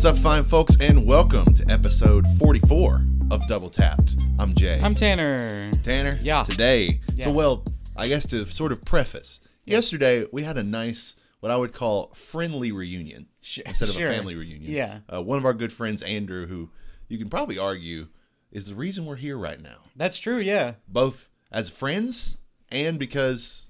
[0.00, 4.16] What's up, fine folks, and welcome to episode 44 of Double Tapped.
[4.38, 4.80] I'm Jay.
[4.82, 5.70] I'm Tanner.
[5.84, 6.12] Tanner.
[6.22, 6.42] Yeah.
[6.42, 7.26] Today, Yeah.
[7.26, 7.64] so well,
[7.98, 12.14] I guess to sort of preface, yesterday we had a nice, what I would call
[12.14, 14.08] friendly reunion Sh- instead of sure.
[14.10, 14.72] a family reunion.
[14.72, 15.00] Yeah.
[15.12, 16.70] Uh, one of our good friends, Andrew, who
[17.08, 18.06] you can probably argue
[18.50, 20.38] is the reason we're here right now, That's true.
[20.38, 20.76] Yeah.
[20.88, 22.38] both as friends
[22.72, 23.66] and because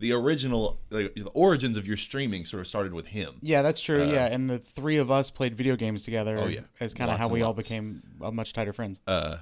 [0.00, 3.34] the original, the, the origins of your streaming sort of started with him.
[3.40, 4.04] Yeah, that's true.
[4.10, 6.36] yeah, and the three of us played video games together.
[6.36, 6.60] Uh, Oh, yeah.
[6.80, 7.68] as kind of how we all lots.
[7.68, 9.00] became uh, much tighter friends.
[9.06, 9.38] Uh,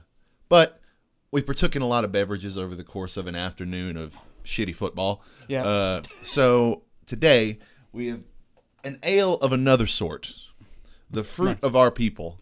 [0.49, 0.79] But
[1.31, 4.75] we partook in a lot of beverages over the course of an afternoon of shitty
[4.77, 5.23] football.
[5.49, 5.65] Yeah.
[5.65, 7.59] Uh, so today
[7.93, 8.23] we have
[8.85, 10.35] an ale of another sort,
[11.11, 11.65] the fruit Nice.
[11.65, 12.39] of our people,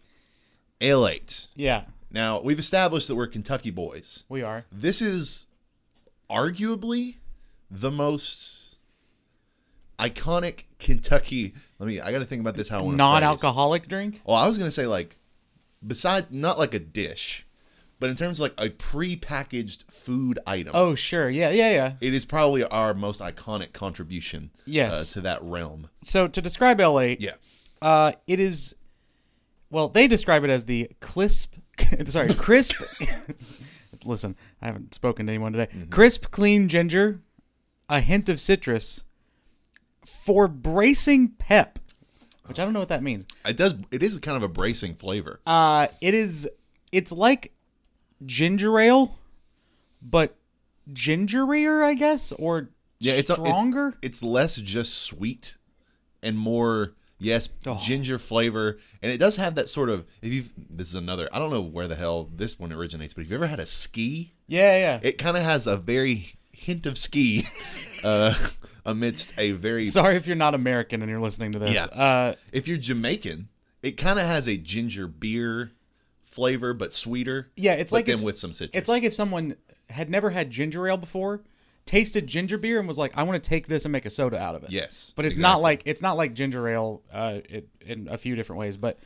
[0.81, 1.47] Ale 8.
[1.55, 4.25] yeah, Now, we've established that we're Kentucky boys.
[4.27, 4.65] we are.
[4.71, 5.47] This is
[6.29, 7.17] arguably
[7.71, 8.75] the most
[9.97, 11.53] iconic Kentucky.
[11.79, 14.21] Let me, I got to think about this how I Non-alcoholic drink.
[14.25, 15.17] well, I was gonna say like,
[15.85, 17.45] beside not like a dish,
[17.99, 20.73] but in terms of like a pre-packaged food item.
[20.75, 21.29] Oh, sure.
[21.29, 21.93] Yeah, yeah, yeah.
[22.01, 24.49] It is probably our most iconic contribution.
[24.65, 25.11] Yes.
[25.15, 25.79] Uh, to that realm.
[26.01, 27.33] So to describe Ale 8, Yeah.
[27.81, 28.75] uh, it is.
[29.69, 31.55] Well, they describe it as the crisp.
[32.05, 32.81] sorry, crisp.
[34.05, 35.71] Listen, I haven't spoken to anyone today.
[35.71, 35.89] Mm-hmm.
[35.91, 37.21] Crisp, clean ginger,
[37.91, 39.03] a hint of citrus,
[40.03, 41.77] for bracing pep,
[42.47, 43.27] which I don't know what that means.
[43.47, 43.75] It does.
[43.91, 45.39] It is kind of a bracing flavor.
[45.45, 46.49] Uh, it is.
[46.91, 47.51] It's like
[48.25, 49.19] ginger ale,
[50.01, 50.35] but
[50.91, 52.69] gingerier, I guess, or
[52.99, 53.93] yeah, it's a- it's- stronger.
[54.01, 55.55] It's, less just sweet,
[56.23, 57.79] and more yes Oh.
[57.83, 60.05] ginger flavor, and it does have that sort of.
[60.21, 61.29] If you this is another.
[61.31, 63.65] I don't know where the hell this one originates, but if you ever had a
[63.65, 64.99] ski, yeah, yeah.
[65.03, 67.43] it kind of has a very hint of ski,
[68.03, 68.33] uh,
[68.85, 71.73] amidst a very Sorry if you're not American and you're listening to this.
[71.73, 72.01] Yeah.
[72.01, 73.49] Uh, if you're Jamaican,
[73.83, 75.71] it kind of has a ginger beer
[76.23, 77.51] flavor, but sweeter.
[77.55, 78.79] yeah, it's like if, with some citrus.
[78.79, 79.55] It's like if someone
[79.89, 81.41] had never had ginger ale before,
[81.85, 84.39] tasted ginger beer, and was like, "I want to take this and make a soda
[84.39, 85.53] out of it." Yes, but it's exactly.
[85.53, 88.77] not like it's not like ginger ale uh, it, in a few different ways.
[88.77, 88.99] But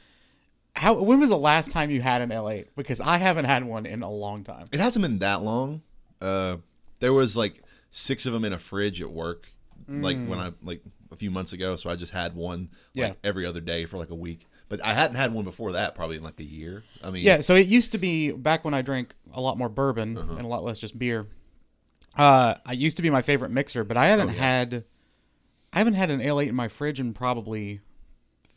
[0.75, 1.01] how?
[1.01, 2.75] When was the last time you had an Ale 8?
[2.75, 4.65] Because I haven't had one in a long time.
[4.71, 5.81] it hasn't been that long.
[6.21, 6.57] Uh,
[6.99, 9.47] there was like six of them in a fridge at work,
[9.87, 11.75] like when I like a few months ago.
[11.75, 13.13] So I just had one like Yeah.
[13.23, 14.47] every other day for like a week.
[14.67, 16.83] But I hadn't had one before that, probably in like a year.
[17.03, 19.69] I mean, Yeah, so it used to be back when I drank a lot more
[19.69, 20.33] bourbon Uh-huh.
[20.33, 21.27] and a lot less just beer.
[22.17, 24.39] Uh, I used to be my favorite mixer, but I haven't Oh, yeah.
[24.39, 24.85] had,
[25.73, 27.81] I haven't had an ale eight in my fridge in probably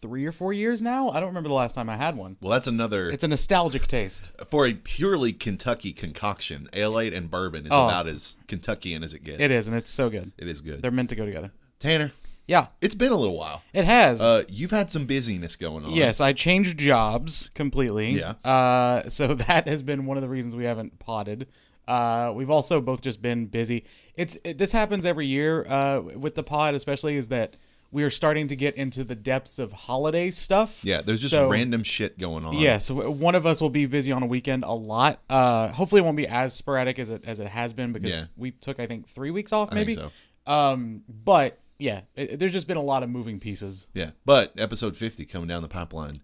[0.01, 1.11] three or four years now.
[1.11, 2.37] I don't remember the last time I had one.
[2.41, 4.33] Well, that's another It's a nostalgic taste.
[4.49, 6.69] for a purely Kentucky concoction.
[6.73, 7.87] Ale and bourbon is Oh.
[7.87, 9.41] about as Kentuckian as it gets.
[9.41, 10.33] It is, and it's so good.
[10.39, 10.83] It is good.
[10.83, 11.51] They're meant to go together.
[11.81, 12.13] Tanner,
[12.47, 13.63] Yeah, it's been a little while.
[13.75, 14.21] it has.
[14.23, 15.93] Uh, you've had some busyness going on.
[15.93, 18.13] yes, I changed jobs completely.
[18.13, 18.35] Yeah.
[18.45, 21.47] Uh, so that has been one of the reasons we haven't potted.
[21.87, 23.85] Uh, we've also both just been busy.
[24.15, 27.55] It's it, this happens every year uh, with the pod, especially is that
[27.91, 30.85] we are starting to get into the depths of holiday stuff.
[30.85, 32.53] Yeah, there's just So- random shit going on.
[32.59, 35.21] Yeah, so one of us will be busy on a weekend a lot.
[35.31, 38.25] Uh, hopefully, it won't be as sporadic as it as it has been because Yeah.
[38.37, 39.95] we took I think three weeks off I think maybe.
[39.95, 40.11] so.
[40.53, 43.87] Um, but yeah, it, there's just been a lot of moving pieces.
[43.95, 46.21] Yeah, but episode 50 coming down the pipeline,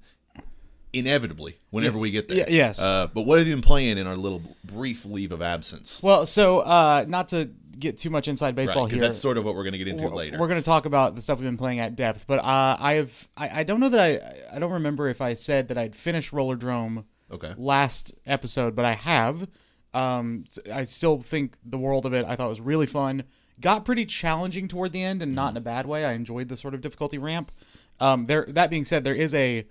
[0.93, 2.03] inevitably, whenever Yes.
[2.03, 2.37] we get there.
[2.39, 2.83] Yeah, yes.
[2.83, 6.01] Uh, but what have you been playing in our little brief leave of absence?
[6.03, 9.03] Well, so uh, not to get too much inside baseball Because here.
[9.05, 10.39] that's sort of what we're going to get into we're, later.
[10.39, 12.95] We're going to talk about the stuff we've been playing at depth, but uh, I
[12.95, 15.95] have I, I don't know that I I don't remember if I said that I'd
[15.97, 17.53] finished Rollerdrome Okay.
[17.57, 19.49] last episode, but I have.
[19.93, 22.25] Um, I still think the world of it.
[22.27, 23.25] I thought it was really fun.
[23.61, 26.05] Got pretty challenging toward the end, and not in a bad way.
[26.05, 27.53] I enjoyed the sort of difficulty ramp.
[28.01, 28.45] Um, there.
[28.49, 29.65] That being said, there is a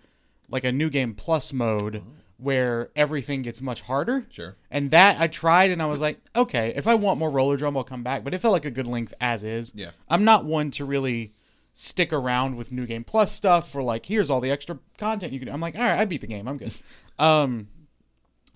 [0.49, 2.01] like a new game plus mode
[2.43, 4.25] where everything gets much harder.
[4.29, 4.55] Sure.
[4.69, 7.83] And that I tried, and I was like, okay, if I want more Rollerdrome, I'll
[7.83, 8.23] come back.
[8.23, 9.73] But it felt like a good length as is.
[9.75, 9.91] Yeah.
[10.09, 11.31] I'm not one to really
[11.73, 15.39] stick around with new game plus stuff for like, here's all the extra content you
[15.39, 15.49] can.
[15.49, 16.47] I'm like, all right, I beat the game.
[16.47, 16.75] I'm good.
[17.19, 17.67] um,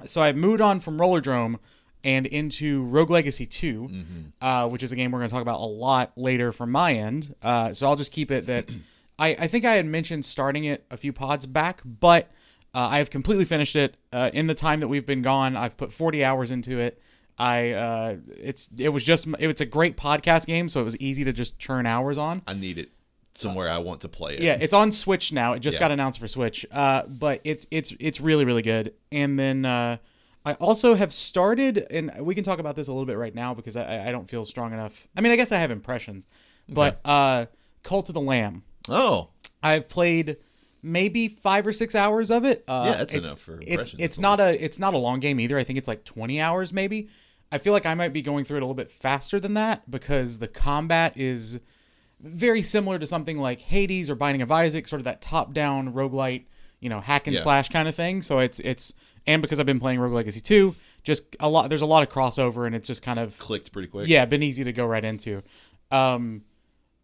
[0.06, 1.56] so I moved on from Rollerdrome
[2.04, 3.90] and into Rogue Legacy 2,
[4.42, 6.94] uh, which is a game we're going to talk about a lot later from my
[6.94, 7.34] end.
[7.42, 8.70] Uh, so I'll just keep it that
[9.20, 12.30] I, I think I had mentioned starting it a few pods back, but
[12.78, 13.98] uh, I have completely finished it.
[14.14, 17.02] Uh, in the time that we've been gone, I've put 40 hours into it.
[17.40, 20.98] I uh, it's it was just it was a great podcast game, so it was
[20.98, 22.42] easy to just churn hours on.
[22.48, 22.90] I need it
[23.34, 24.42] somewhere I want to play it.
[24.42, 25.54] Yeah, it's on Switch now.
[25.54, 25.82] It just Yeah.
[25.86, 26.66] got announced for Switch.
[26.72, 28.94] Uh, but it's it's it's really really good.
[29.12, 29.98] And then uh,
[30.46, 33.54] I also have started, and we can talk about this a little bit right now
[33.54, 35.08] because I I don't feel strong enough.
[35.16, 36.26] I mean, I guess I have impressions,
[36.68, 37.46] but uh,
[37.84, 38.64] Cult of the Lamb.
[38.90, 39.30] Oh,
[39.62, 40.38] I've played
[40.88, 42.64] maybe five or six hours of it.
[42.68, 45.40] Uh, Yeah, that's it's, enough for It's it's not a it's not a long game
[45.40, 45.58] either.
[45.58, 47.10] I think it's like twenty hours maybe.
[47.52, 49.90] I feel like I might be going through it a little bit faster than that
[49.90, 51.62] because the combat is
[52.20, 55.94] very similar to something like Hades or Binding of Isaac, sort of that top down
[55.94, 56.46] roguelite,
[56.80, 57.42] you know, hack and Yeah.
[57.42, 58.22] slash kind of thing.
[58.22, 58.94] So it's it's
[59.26, 62.10] and because I've been playing Rogue Legacy 2, just a lot there's a lot of
[62.10, 64.08] crossover and it's just kind of Clicked pretty quick.
[64.08, 65.44] yeah, been easy to go right into.
[65.92, 66.42] Um,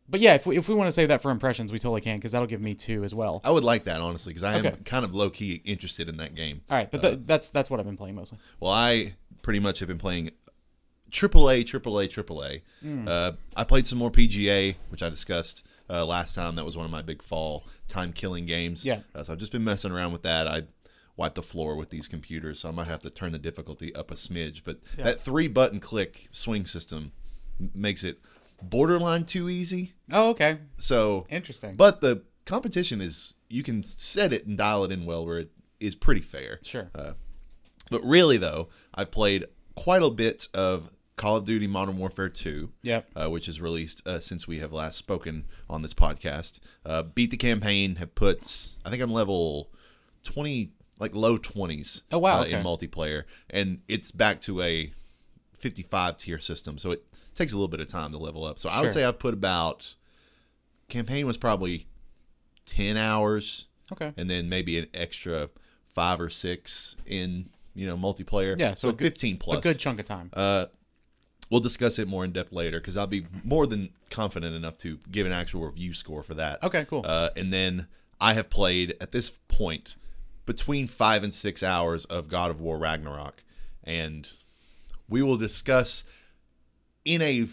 [0.10, 2.18] but yeah, if we, if we want to save that for impressions, we totally can
[2.18, 3.42] because that'll give me two as well.
[3.44, 4.76] I would like that honestly because I am Okay.
[4.86, 6.62] kind of low key interested in that game.
[6.70, 8.38] All right, but th- that's that's what I've been playing mostly.
[8.60, 10.32] Well, I pretty much have been playing
[11.12, 12.62] AAA, AAA, AAA.
[12.82, 13.08] Hmm.
[13.08, 16.56] Uh, I played some more PGA, which I discussed uh, last time.
[16.56, 18.86] That was one of my big fall time killing games.
[18.86, 19.00] Yeah.
[19.14, 20.48] Uh, so I've just been messing around with that.
[20.48, 20.64] I
[21.16, 24.10] wipe the floor with these computers, so I might have to turn the difficulty up
[24.10, 24.64] a smidge.
[24.66, 27.12] But that three button click swing system
[27.60, 28.18] m- makes it
[28.62, 29.94] borderline too easy.
[30.12, 31.76] Oh, okay, So interesting.
[31.76, 35.52] but the competition is you can set it and dial it in well where it
[35.80, 36.60] is pretty fair.
[36.64, 36.90] sure.
[37.92, 39.46] But really, though, I've played
[39.76, 43.10] quite a bit of Call of Duty Modern Warfare 2, Yep.
[43.16, 46.60] uh, which is released uh, since we have last spoken on this podcast.
[46.86, 49.70] Uh, beat the campaign, have put, I think I'm level
[50.24, 52.54] 20, like low 20s Oh, wow, uh, okay.
[52.54, 53.24] in multiplayer.
[53.50, 54.92] And it's back to a
[55.64, 56.78] 55 tier system.
[56.78, 57.04] So it
[57.36, 58.60] takes a little bit of time to level up.
[58.60, 59.96] So I would say I've put about,
[60.90, 61.88] campaign was probably
[62.66, 64.14] 10 hours okay.
[64.18, 65.50] and then maybe an extra
[65.94, 68.60] five or six in you know multiplayer.
[68.60, 69.60] Yeah, so so, a good- fifteen plus.
[69.60, 70.30] A good chunk of time.
[70.34, 70.66] Uh
[71.50, 74.98] we'll discuss it more in depth later because I'll be more than confident enough to
[75.12, 76.64] give an actual review score for that.
[76.64, 77.04] Okay, cool.
[77.06, 77.86] Uh, and then
[78.20, 79.98] I have played at this point
[80.48, 83.44] between five and six hours of God of War Ragnarok,
[83.84, 84.28] and
[85.14, 86.04] we will discuss
[87.06, 87.46] in a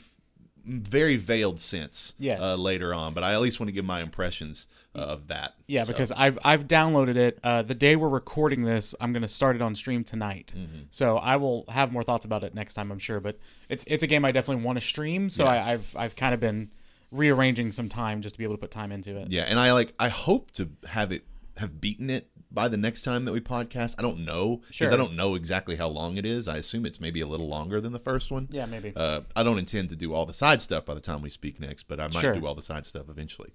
[0.64, 2.40] very veiled sense Yes.
[2.42, 3.12] uh, later on.
[3.14, 5.54] But I at least want to give my impressions uh, of that.
[5.68, 7.38] yeah, So- because I've I've downloaded it.
[7.44, 10.52] Uh, the day we're recording this, I'm gonna start it on stream tonight.
[10.56, 10.82] Mm-hmm.
[10.90, 13.20] So I will have more thoughts about it next time, I'm sure.
[13.20, 15.30] But it's it's a game I definitely want to stream.
[15.30, 16.70] So I, I've I've kind of been
[17.12, 19.30] rearranging some time just to be able to put time into it.
[19.30, 21.22] Yeah, and I like I hope to have it
[21.56, 23.94] have beaten it by the next time that we podcast.
[23.98, 24.92] I don't know because Sure.
[24.92, 26.48] I don't know exactly how long it is.
[26.48, 28.48] I assume it's maybe a little longer than the first one.
[28.50, 28.92] Yeah, maybe.
[28.96, 31.60] Uh, I don't intend to do all the side stuff by the time we speak
[31.60, 32.34] next, but I might Sure.
[32.34, 33.50] do all the side stuff eventually.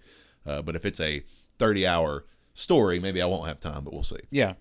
[0.45, 1.23] Uh, but if it's a
[1.59, 4.17] thirty-hour story, maybe I won't have time, but we'll see.
[4.31, 4.53] Yeah.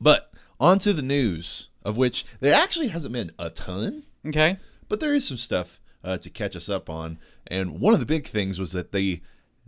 [0.00, 4.56] But on to the news, of which there actually hasn't been a ton Okay.
[4.88, 7.18] but there is some stuff uh, to catch us up on.
[7.46, 9.20] And one of the big things was that the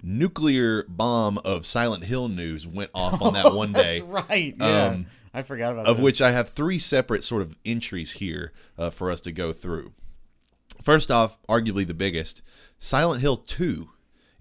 [0.02, 4.54] nuclear bomb of Silent Hill news went off on that one day, That's right.
[4.58, 4.96] Yeah.
[5.34, 6.04] I forgot about of this.
[6.04, 9.92] which I have three separate sort of entries here uh, for us to go through.
[10.82, 12.42] First off, arguably the biggest,
[12.78, 13.88] Silent Hill 2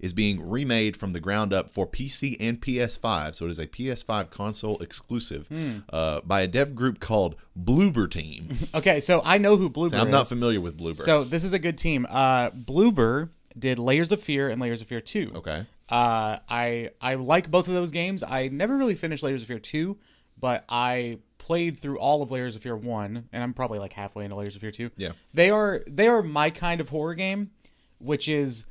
[0.00, 3.68] is being remade from the ground up for PC and PS5, so it is a
[3.68, 5.78] PS5 console exclusive Hmm.
[5.92, 8.48] uh, by a dev group called Bloober Team.
[8.74, 10.12] Okay, so I know who Bloober I'm is.
[10.12, 10.96] not familiar with Bloober.
[10.96, 12.04] So this is a good team.
[12.10, 13.28] Uh, Bloober
[13.58, 15.32] did Layers of Fear and Layers of Fear Two.
[15.36, 15.64] okay.
[15.88, 18.22] Uh, I I like both of those games.
[18.22, 19.98] I never really finished Layers of Fear Two,
[20.38, 24.24] but I played through all of Layers of Fear One, and I'm probably like halfway
[24.24, 24.90] into Layers of Fear Two.
[24.96, 25.10] Yeah.
[25.34, 27.50] They are they are my kind of horror game,
[27.98, 28.66] which is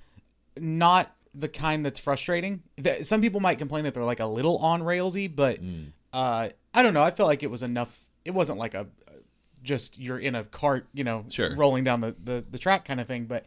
[0.57, 2.63] not the kind that's frustrating.
[2.77, 5.59] That Some people might complain that they're like a little on railsy, but
[6.11, 7.03] uh, I don't know.
[7.03, 8.05] I felt like it was enough.
[8.25, 8.87] It wasn't like a
[9.63, 11.55] just you're in a cart, you know, Sure.
[11.55, 13.25] rolling down the, the, the track kind of thing.
[13.25, 13.45] But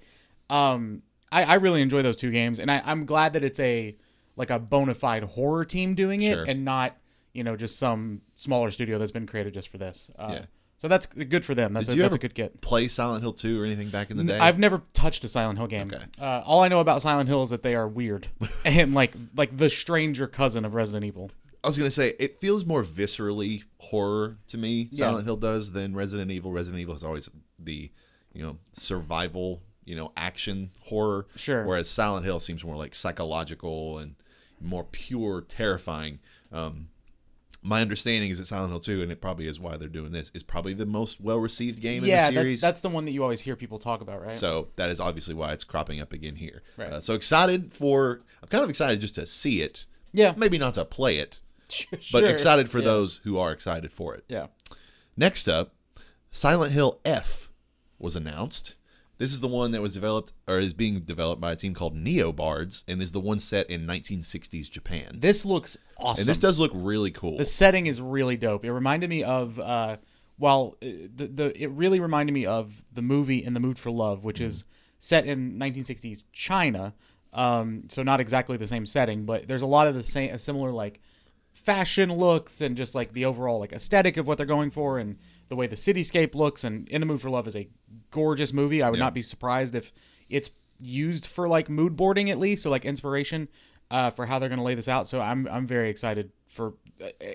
[0.49, 1.02] um,
[1.35, 3.97] I, I really enjoy those two games, and I, I'm glad that it's a
[4.37, 6.45] like a bona fide horror team doing it, Sure.
[6.47, 6.97] and not
[7.33, 10.11] you know just some smaller studio that's been created just for this.
[10.19, 10.45] Uh, Yeah.
[10.76, 11.73] So that's good for them.
[11.73, 12.61] That's, a, Did you that's a good get.
[12.61, 14.38] play Silent Hill 2 or anything back in the day?
[14.38, 15.91] I've never touched a Silent Hill game.
[15.95, 16.05] Okay.
[16.21, 18.26] Uh, all I know about Silent Hill is that they are weird
[18.64, 21.31] and like like the stranger cousin of Resident Evil.
[21.62, 24.88] I was gonna say it feels more viscerally horror to me.
[24.93, 26.53] Silent Hill does than Resident Evil.
[26.53, 27.91] Resident Evil is always the
[28.35, 31.26] you know survival, you know action horror.
[31.37, 31.64] Sure.
[31.64, 34.14] Whereas Silent Hill seems more like psychological and
[34.61, 36.19] more pure, terrifying.
[36.53, 36.88] Um,
[37.67, 40.31] my understanding is that Silent Hill 2, and it probably is why they're doing this,
[40.35, 42.50] is probably the most well received game Yeah, in the series.
[42.61, 44.35] that's that's the one that you always hear people talk about, right?
[44.35, 46.62] So that is obviously why it's cropping up again here.
[46.76, 46.91] Right.
[46.93, 49.87] Uh, so excited for, I'm kind of excited just to see it.
[50.12, 50.35] Yeah.
[50.37, 51.99] Maybe not to play it, sure.
[52.12, 52.85] but excited for Yeah.
[52.85, 54.25] those who are excited for it.
[54.29, 54.49] Yeah.
[55.17, 55.75] Next up,
[56.31, 57.50] Silent Hill F
[57.99, 58.75] was announced.
[59.18, 61.97] This is the one that was developed or is being developed by a team called
[61.97, 65.18] Neobards and is the one set in 1960s Japan.
[65.21, 66.23] This looks awesome.
[66.23, 67.37] and this does look really cool.
[67.37, 68.64] the setting is really dope.
[68.64, 69.99] It reminded me of uh
[70.38, 73.90] well uh, the the it really reminded me of the movie In the Mood for
[73.90, 74.64] Love, which is
[74.99, 76.94] set in 1960s China.
[77.33, 80.71] Um, so not exactly the same setting, but there's a lot of the same, similar
[80.71, 81.00] like
[81.52, 85.18] fashion looks and just like the overall like aesthetic of what they're going for and
[85.49, 86.64] the way the cityscape looks.
[86.64, 87.68] And In the Mood for Love is a
[88.14, 88.83] gorgeous movie.
[88.83, 89.04] I would Yeah.
[89.06, 89.92] not be surprised if
[90.28, 93.49] it's used for like mood boarding at least or like inspiration
[93.90, 95.06] uh, for how they're going to lay this out.
[95.09, 96.75] So I'm I'm very excited for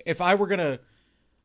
[0.06, 0.80] if I were gonna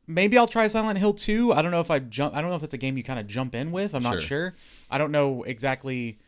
[0.07, 1.53] maybe I'll try Silent Hill 2.
[1.53, 3.19] I don't know if I jump I don't know if it's a game you kind
[3.19, 3.93] of jump in with.
[3.95, 4.21] I'm not Sure.
[4.21, 4.53] sure.
[4.89, 6.19] I don't know exactly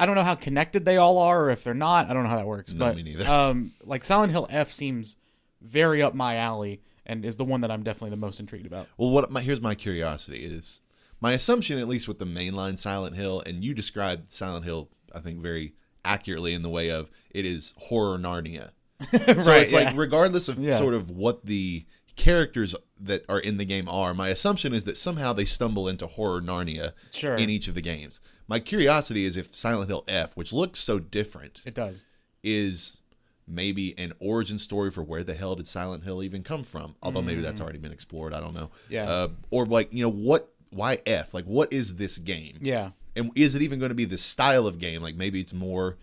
[0.00, 2.08] I don't know how connected they all are or if they're not.
[2.08, 2.72] I don't know how that works.
[2.72, 3.26] No, but me neither.
[3.28, 5.16] um like Silent Hill F seems
[5.60, 8.86] very up my alley and is the one that I'm definitely the most intrigued about.
[8.96, 10.80] Well, what my here's my curiosity is
[11.20, 15.20] my assumption, at least with the mainline Silent Hill, and you described Silent Hill, I
[15.20, 18.70] think very accurately in the way of it is horror Narnia.
[19.10, 19.18] So
[19.52, 19.80] Right, it's yeah.
[19.80, 20.76] like regardless of Yeah.
[20.76, 21.84] sort of what the
[22.16, 26.06] characters that are in the game are, my assumption is that somehow they stumble into
[26.06, 27.36] horror Narnia Sure.
[27.36, 28.18] in each of the games.
[28.48, 32.04] My curiosity is if Silent Hill F, which looks so different, It does.
[32.42, 33.02] is
[33.46, 36.96] maybe an origin story for where the hell did Silent Hill even come from?
[37.02, 38.34] Although maybe that's already been explored.
[38.34, 38.66] I don't know.
[38.66, 38.90] Mm.
[38.90, 39.04] Yeah.
[39.10, 40.52] Uh, or like you know what?
[40.70, 41.34] Why F?
[41.34, 42.58] Like what is this game?
[42.60, 42.90] Yeah.
[43.16, 45.02] And is it even going to be the style of game?
[45.02, 45.96] Like maybe it's more.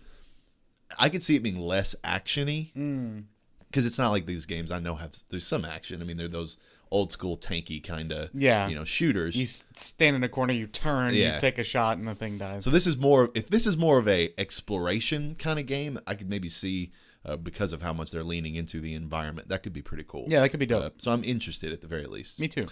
[0.98, 3.24] I could see it being less actiony Mm.
[3.68, 5.14] because it's not like these games I know have.
[5.30, 6.00] There's some action.
[6.00, 6.58] I mean, they're those
[6.92, 8.68] old school tanky kind of Yeah.
[8.68, 9.36] you know shooters.
[9.36, 11.34] You stand in a corner, you turn, Yeah.
[11.34, 12.62] you take a shot, and the thing dies.
[12.64, 16.14] So this is more if this is more of a exploration kind of game, I
[16.14, 16.92] could maybe see
[17.24, 19.48] uh, because of how much they're leaning into the environment.
[19.48, 20.26] That could be pretty cool.
[20.28, 20.84] yeah, that could be dope.
[20.84, 22.38] Uh, so I'm interested at the very least.
[22.38, 22.62] Me too.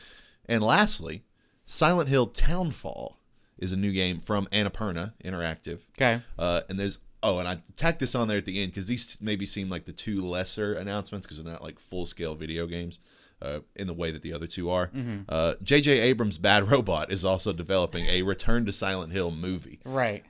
[0.46, 1.22] And lastly,
[1.64, 3.18] Silent Hill Townfall
[3.58, 5.80] is a new game from Annapurna Interactive.
[5.98, 6.20] Okay.
[6.38, 9.18] Uh, and there's oh, and I tacked this on there at the end because these
[9.20, 13.00] maybe seem like the two lesser announcements because they're not like full scale video games.
[13.42, 15.22] Uh, in the way that the other two are, Mm-hmm.
[15.28, 16.00] uh, J.J.
[16.00, 19.80] Abrams' Bad Robot is also developing a Return to Silent Hill movie.
[19.84, 20.24] Right.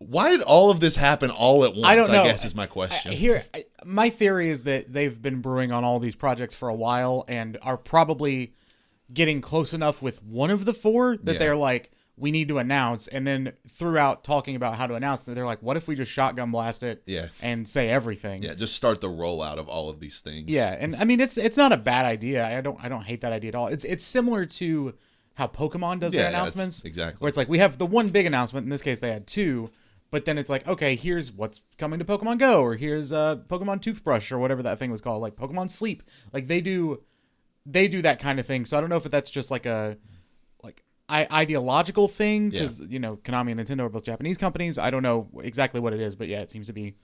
[0.00, 1.86] Why did all of this happen all at once?
[1.86, 2.22] I don't know.
[2.22, 3.12] I guess is my question.
[3.12, 6.68] I- Here, I- my theory is that they've been brewing on all these projects for
[6.68, 8.52] a while and are probably
[9.12, 11.38] getting close enough with one of the four that Yeah.
[11.38, 13.06] they're like, we need to announce.
[13.06, 16.50] And then throughout talking about how to announce, they're like, what if we just shotgun
[16.50, 17.28] blast it Yeah.
[17.40, 18.42] and say everything?
[18.42, 20.50] yeah, just start the rollout of all of these things.
[20.50, 22.46] Yeah, and I mean it's it's not a bad idea.
[22.46, 23.68] I don't I don't hate that idea at all.
[23.68, 24.94] It's it's similar to
[25.34, 26.84] how Pokemon does Yeah, their yeah, announcements.
[26.84, 27.20] exactly.
[27.22, 28.64] Where it's like we have the one big announcement.
[28.64, 29.70] In this case, they had two.
[30.10, 33.80] But then it's like, okay, here's what's coming to Pokemon Go, or here's uh Pokemon
[33.82, 36.02] Toothbrush, or whatever that thing was called, like Pokemon Sleep.
[36.32, 37.02] Like they do,
[37.66, 38.64] they do that kind of thing.
[38.64, 39.96] So I don't know if that's just like a
[40.62, 44.78] like I, ideological thing because you know Konami and Nintendo are both Japanese companies.
[44.78, 46.94] I don't know exactly what it is, but yeah, it seems to be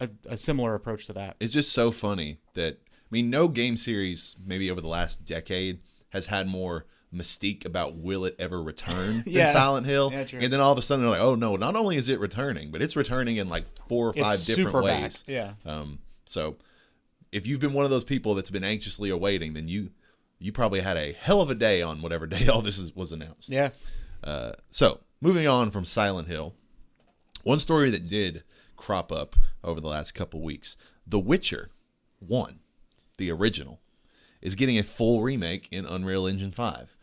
[0.00, 1.36] a, a similar approach to that.
[1.40, 5.80] It's just so funny that I mean, no game series maybe over the last decade
[6.10, 10.10] has had more mystique about will it ever return than Silent Hill.
[10.12, 10.24] Yeah.
[10.40, 12.70] And then all of a sudden they're like, oh no, not only is it returning,
[12.70, 15.22] but it's returning in like four or five It's different ways.
[15.22, 15.28] back.
[15.28, 15.52] Yeah.
[15.66, 16.56] Um, so
[17.32, 19.90] if you've been one of those people that's been anxiously awaiting, then you
[20.38, 23.12] you probably had a hell of a day on whatever day all this is, was
[23.12, 23.48] announced.
[23.48, 23.70] Yeah.
[24.22, 26.54] Uh, so, moving on from Silent Hill,
[27.42, 28.42] one story that did
[28.76, 31.70] crop up over the last couple weeks The Witcher
[32.20, 32.58] 1,
[33.16, 33.80] the original,
[34.40, 36.96] is getting a full remake in Unreal Engine 5.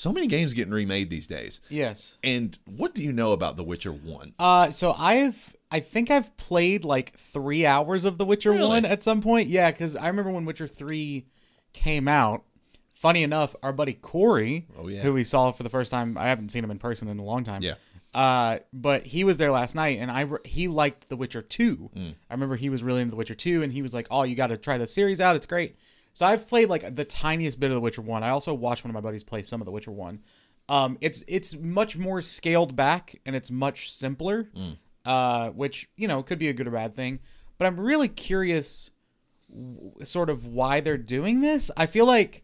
[0.00, 1.60] So many games getting remade these days.
[1.68, 2.16] Yes.
[2.24, 4.32] And what do you know about The Witcher 1?
[4.38, 8.66] Uh, so I've I think I've played like three hours of The Witcher Really?
[8.66, 9.48] One at some point.
[9.48, 11.26] Yeah, because I remember when Witcher Three
[11.74, 12.44] came out.
[12.94, 15.00] Funny enough, our buddy Corey, Oh, yeah.
[15.02, 17.24] who we saw for the first time, I haven't seen him in person in a
[17.24, 17.60] long time.
[17.62, 17.74] Yeah.
[18.14, 21.90] Uh, but he was there last night, and I re- he liked The Witcher Two.
[21.94, 22.14] Mm.
[22.30, 24.34] I remember he was really into The Witcher Two, and he was like, "Oh, you
[24.34, 25.36] got to try the series out.
[25.36, 25.76] It's great."
[26.12, 28.22] So I've played like the tiniest bit of The Witcher One.
[28.22, 30.20] I also watched one of my buddies play some of The Witcher One.
[30.68, 34.48] Um, it's it's much more scaled back and it's much simpler,
[35.04, 37.20] uh, which you know could be a good or bad thing.
[37.58, 38.90] But I'm really curious,
[39.50, 41.70] w- sort of why they're doing this.
[41.76, 42.42] I feel like,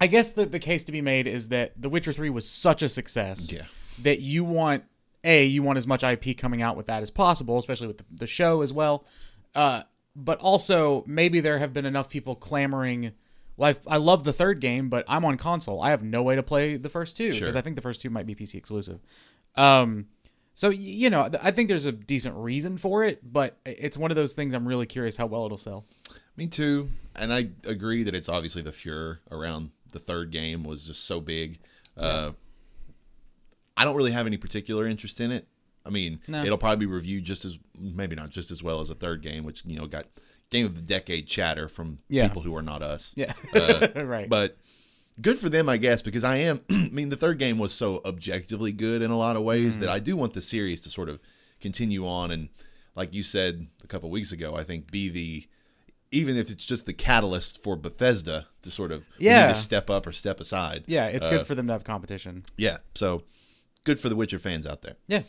[0.00, 2.82] I guess the the case to be made is that The Witcher Three was such
[2.82, 3.62] a success Yeah.
[4.02, 4.84] that you want
[5.24, 8.04] a you want as much IP coming out with that as possible, especially with the,
[8.14, 9.04] the show as well.
[9.54, 9.82] Uh,
[10.16, 13.12] but also maybe there have been enough people clamoring.
[13.56, 15.80] Well, I love the third game, but I'm on console.
[15.80, 17.58] I have no way to play the first two because Sure.
[17.58, 19.00] I think the first two might be PC exclusive.
[19.54, 20.06] Um,
[20.54, 24.16] so you know, I think there's a decent reason for it, but it's one of
[24.16, 24.54] those things.
[24.54, 25.84] I'm really curious how well it'll sell.
[26.36, 26.88] Me too.
[27.14, 31.20] And I agree that it's obviously the furor around the third game was just so
[31.20, 31.58] big.
[31.96, 32.32] Uh,
[33.76, 35.46] I don't really have any particular interest in it.
[35.86, 36.42] I mean, No.
[36.44, 39.44] it'll probably be reviewed just as maybe not just as well as a third game,
[39.44, 40.06] which you know got
[40.50, 42.26] game of the decade chatter from Yeah.
[42.28, 43.14] people who are not us.
[43.16, 43.32] Yeah,
[44.02, 44.28] right.
[44.28, 44.56] But
[45.20, 46.60] good for them, I guess, because I am.
[46.70, 49.88] I mean, the third game was so objectively good in a lot of ways that
[49.88, 51.20] I do want the series to sort of
[51.60, 52.48] continue on and,
[52.94, 55.46] like you said a couple weeks ago, I think be the
[56.12, 59.48] even if it's just the catalyst for Bethesda to sort of Yeah.
[59.48, 60.84] to step up or step aside.
[60.86, 62.44] Yeah, it's Uh, good for them to have competition.
[62.56, 63.24] Yeah, so
[63.84, 64.96] good for the Witcher fans out there.
[65.08, 65.22] Yeah.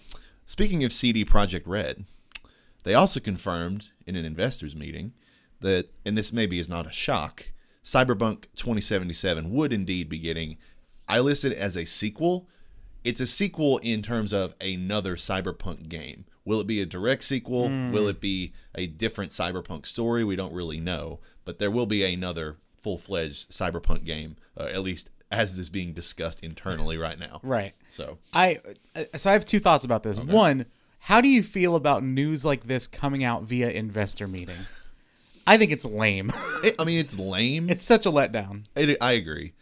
[0.49, 2.05] Speaking of CD Projekt Red,
[2.85, 5.11] they also confirmed in an investors meeting
[5.59, 7.51] that, and this maybe is not a shock,
[7.83, 10.57] Cyberpunk 2077 would indeed be getting.
[11.05, 12.47] I listed it as a sequel.
[13.03, 16.23] It's a sequel in terms of another Cyberpunk game.
[16.45, 17.67] Will it be a direct sequel?
[17.91, 20.23] Will it be a different Cyberpunk story?
[20.23, 25.09] We don't really know, but there will be another full-fledged Cyberpunk game, uh, at least
[25.31, 27.39] as is being discussed internally right now.
[27.43, 27.74] Right.
[27.89, 28.57] So I
[28.96, 30.19] uh, so I have two thoughts about this.
[30.19, 30.65] One,
[31.00, 34.65] how do you feel about news like this coming out via investor meeting?
[35.46, 36.31] I think it's lame.
[36.63, 37.69] it, I mean, it's lame.
[37.69, 38.65] it's such a letdown.
[38.75, 39.53] It, I agree.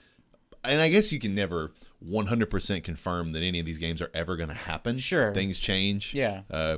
[0.63, 4.35] And I guess you can never 100% confirm that any of these games are ever
[4.35, 4.97] going to happen.
[4.97, 5.31] Sure.
[5.33, 6.15] Things change.
[6.15, 6.41] Yeah.
[6.49, 6.77] Uh,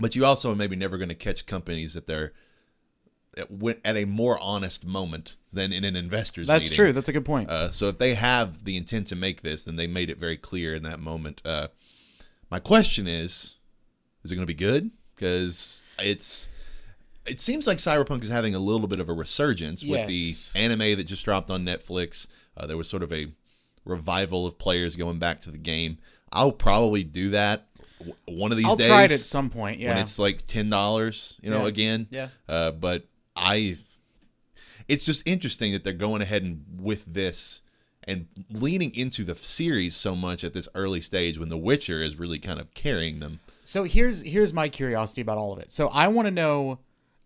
[0.00, 2.32] but you also are maybe never going to catch companies that they're
[3.84, 6.76] at, a more honest moment than in an investor's That's meeting.
[6.76, 6.92] true.
[6.92, 7.50] That's a good point.
[7.50, 10.36] Uh, so if they have the intent to make this, then they made it very
[10.36, 11.42] clear in that moment.
[11.44, 11.68] Uh,
[12.50, 13.58] my question is,
[14.24, 14.90] is it going to be good?
[15.14, 16.48] Because it's,
[17.26, 20.52] it seems like Cyberpunk is having a little bit of a resurgence with Yes.
[20.52, 22.28] the anime that just dropped on Netflix.
[22.56, 23.28] Uh, there was sort of a
[23.84, 25.98] revival of players going back to the game.
[26.32, 27.66] I'll probably do that
[28.26, 29.80] one of these I'll days try it at some point.
[29.80, 29.94] Yeah.
[29.94, 31.68] when it's like ten dollars, you know, Yeah.
[31.68, 32.06] again.
[32.10, 32.28] Yeah.
[32.46, 33.76] Uh, but I,
[34.88, 37.62] it's just interesting that they're going ahead and with this
[38.04, 42.16] and leaning into the series so much at this early stage when The Witcher is
[42.18, 43.40] really kind of carrying them.
[43.64, 45.72] So here's here's my curiosity about all of it.
[45.72, 46.78] So I want to know.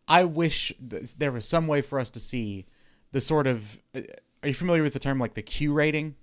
[0.09, 2.64] I wish th- there was some way for us to see
[3.12, 3.79] the sort of.
[3.95, 4.00] uh,
[4.43, 6.14] Are you familiar with the term like the Q rating?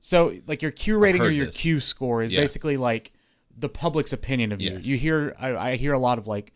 [0.00, 1.60] So like your Q rating or your this.
[1.60, 2.40] Q score is Yeah.
[2.40, 3.12] basically like
[3.54, 4.78] the public's opinion of you.
[4.80, 6.54] You hear I, I hear a lot of like.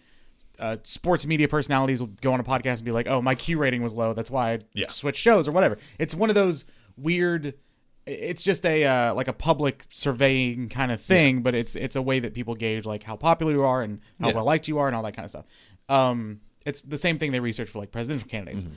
[0.58, 3.58] Uh, sports media personalities will go on a podcast and be like, "Oh, my Q
[3.58, 4.12] rating was low.
[4.12, 4.88] That's why I Yeah.
[4.88, 6.64] switched shows or whatever." It's one of those
[6.96, 7.54] weird
[8.04, 12.02] it's just a uh, like a public surveying kind of thing, but it's it's a
[12.02, 14.34] way that people gauge like how popular you are and how Yeah.
[14.34, 15.44] well liked you are and all that kind of stuff.
[15.88, 18.64] Um, it's the same thing they research for like presidential candidates.
[18.64, 18.74] Mm-hmm.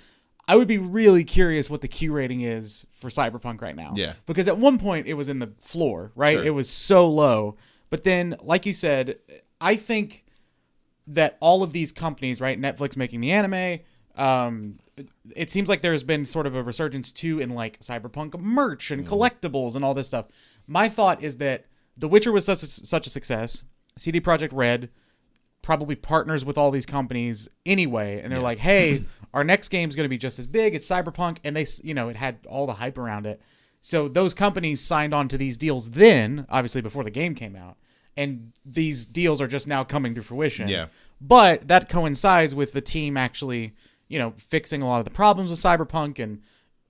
[0.48, 3.94] I would be really curious what the Q rating is for Cyberpunk right now.
[3.96, 4.14] Yeah.
[4.28, 6.36] because at one point it was in the floor, right?
[6.38, 6.44] Sure.
[6.46, 7.58] It was so low,
[7.90, 9.18] but then, like you said,
[9.60, 10.24] I think
[11.08, 12.60] that all of these companies, right?
[12.60, 13.80] Netflix making the anime.
[14.16, 14.80] Um,
[15.36, 19.06] it- seems like there's been sort of a resurgence too in like cyberpunk merch and
[19.06, 20.28] collectibles and all this stuff.
[20.68, 21.66] My thought is that
[21.98, 23.64] The Witcher was such a, such a success.
[23.98, 24.90] CD Projekt Red
[25.62, 30.06] probably partners with all these companies anyway, and they're like, "Hey, our next game's going
[30.06, 30.76] to be just as big.
[30.76, 33.42] It's cyberpunk," and they, you know, it had all the hype around it.
[33.82, 37.78] So those companies signed on to these deals then, obviously before the game came out,
[38.18, 40.68] and these deals are just now coming to fruition.
[40.68, 40.88] Yeah.
[41.20, 43.74] But that coincides with the team actually,
[44.08, 46.20] you know, fixing a lot of the problems with Cyberpunk.
[46.20, 46.42] And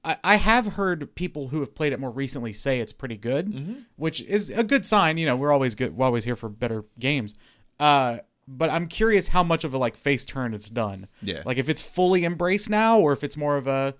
[0.04, 3.86] I, I have heard people who have played it more recently say it's pretty good,
[3.96, 5.18] which is a good sign.
[5.18, 5.96] You know, we're always good.
[5.96, 7.36] We're always here for better games.
[7.80, 11.08] Uh, but I'm curious how much of a like face turn it's done.
[11.22, 11.42] Yeah.
[11.46, 13.96] Like if it's fully embraced now, or if it's more of a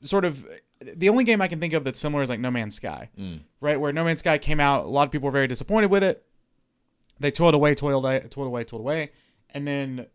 [0.00, 0.46] sort of
[0.80, 3.10] the only game I can think of that's similar is like No Man's Sky,
[3.60, 3.78] right?
[3.80, 6.24] Where No Man's Sky came out, a lot of people were very disappointed with it.
[7.24, 9.10] They toiled away, toiled away, toiled away, toiled away,
[9.54, 10.06] and then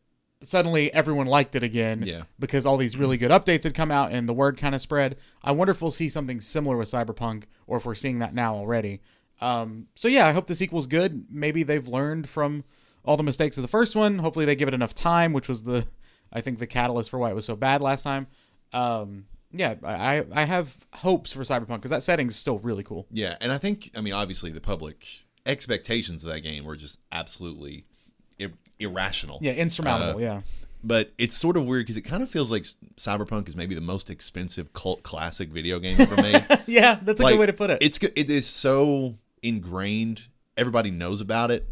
[0.43, 2.23] suddenly everyone liked it again Yeah.
[2.37, 5.17] because all these really good updates had come out and the word kind of spread.
[5.43, 8.53] I wonder if we'll see something similar with Cyberpunk or if we're seeing that now
[8.55, 9.01] already.
[9.41, 11.25] Um, so yeah, I hope the sequel's good.
[11.31, 12.63] Maybe they've learned from
[13.03, 14.19] all the mistakes of the first one.
[14.19, 15.87] Hopefully they give it enough time, which was the
[16.31, 18.27] I think the catalyst for why it was so bad last time.
[18.71, 23.07] Um, yeah, I I have hopes for Cyberpunk because that setting's still really cool.
[23.11, 26.99] Yeah, and I think I mean obviously the public expectations of that game were just
[27.11, 27.85] absolutely
[28.37, 29.39] ir- irrational.
[29.41, 30.21] Yeah, insurmountable.
[30.21, 30.41] yeah.
[30.81, 32.63] But it's sort of weird because it kind of feels like
[32.95, 36.45] Cyberpunk is maybe the most expensive cult classic video game ever made.
[36.67, 37.79] Yeah, that's a like, good way to put it.
[37.81, 40.27] It's it is so ingrained.
[40.55, 41.67] Everybody knows about it.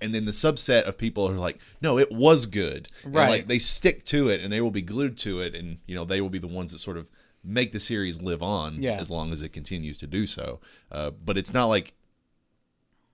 [0.00, 2.88] And then the subset of people are like, no, it was good.
[3.04, 3.28] And, Right.
[3.28, 6.04] like they stick to it and they will be glued to it and you know,
[6.04, 7.08] they will be the ones that sort of
[7.44, 8.92] make the series live on Yeah.
[9.00, 10.60] as long as it continues to do so.
[10.90, 11.92] Uh, but it's not like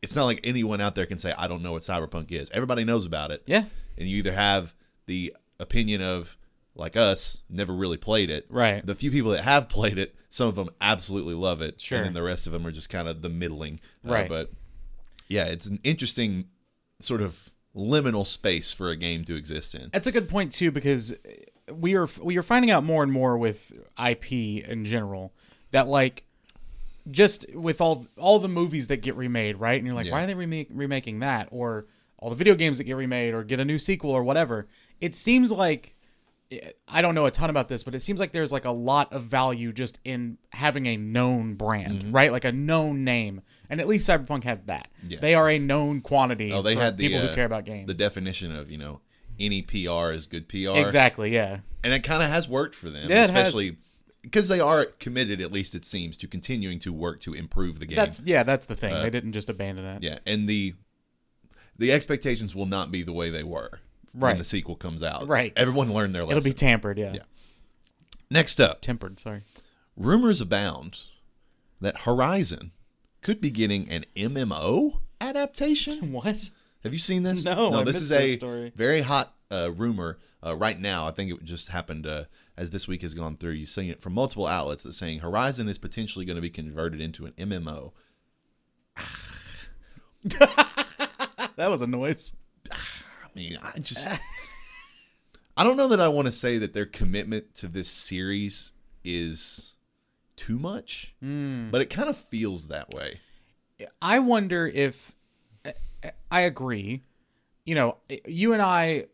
[0.02, 2.50] it's not like anyone out there can say, I don't know what cyberpunk is.
[2.50, 3.42] Everybody knows about it.
[3.46, 3.64] yeah,
[3.96, 4.74] And you either have
[5.06, 6.37] the opinion of
[6.74, 8.46] like us, never really played it.
[8.48, 8.84] Right.
[8.87, 11.80] The few people that have played it, some of them absolutely love it.
[11.80, 11.98] Sure.
[11.98, 13.80] And then the rest of them are just kind of the middling.
[14.06, 14.28] Uh, Right.
[14.28, 14.50] but
[15.28, 16.46] yeah, it's an interesting
[17.00, 19.90] sort of liminal space for a game to exist in.
[19.92, 21.14] That's a good point too because
[21.72, 25.34] we are we are finding out more and more with IP in general
[25.72, 26.24] that like
[27.11, 29.78] just with all all the movies that get remade, right?
[29.78, 30.12] And you're like, Yeah.
[30.12, 31.48] why are they remake, remaking that?
[31.50, 31.87] Or
[32.18, 34.66] all the video games that get remade or get a new sequel or whatever.
[35.00, 35.94] It seems like
[36.90, 39.12] I don't know a ton about this, but it seems like there's like a lot
[39.12, 42.12] of value just in having a known brand, Mm-hmm.
[42.12, 42.32] right?
[42.32, 44.88] Like a known name, and at least Cyberpunk has that.
[45.06, 45.18] Yeah.
[45.20, 46.50] They are a known quantity.
[46.52, 47.87] Oh, they had the people uh, who care about games.
[47.87, 49.00] The definition of you know
[49.38, 50.70] any PR is good PR.
[50.78, 51.58] exactly, yeah.
[51.84, 53.30] and it kind of has worked for them, Yeah, it has.
[53.30, 53.76] especially
[54.22, 55.40] because they are committed.
[55.40, 57.96] At least it seems to continuing to work to improve the game.
[57.96, 58.94] That's yeah, that's the thing.
[58.94, 59.96] they didn't just abandon it.
[59.96, 60.74] Uh, yeah, and the
[61.78, 63.81] the expectations will not be the way they were
[64.14, 64.31] right.
[64.31, 65.26] when the sequel comes out.
[65.28, 65.52] Right.
[65.57, 66.38] everyone learned their lesson.
[66.38, 67.12] It'll be tampered, yeah.
[67.14, 67.22] Yeah.
[68.31, 69.42] Next up, Tempered, sorry.
[69.96, 71.04] rumors abound
[71.81, 72.72] that Horizon
[73.22, 76.12] could be getting an MMO adaptation.
[76.12, 76.50] What?
[76.85, 77.44] Have you seen this?
[77.44, 77.81] No, no.
[77.81, 78.72] I this is a story.
[78.76, 81.07] very hot uh, rumor uh, right now.
[81.07, 82.24] I think it just happened uh,
[82.58, 83.52] as this week has gone through.
[83.52, 87.00] You've seen it from multiple outlets that saying Horizon is potentially going to be converted
[87.00, 87.92] into an MMO.
[91.56, 92.36] That was a noise.
[92.70, 92.76] I
[93.34, 94.08] mean, I just
[95.56, 98.72] I don't know that I want to say that their commitment to this series
[99.04, 99.74] is
[100.36, 101.70] too much, Hmm.
[101.70, 103.20] but it kind of feels that way.
[104.00, 105.16] I wonder if
[106.30, 107.02] I agree.
[107.66, 109.06] You know, you and I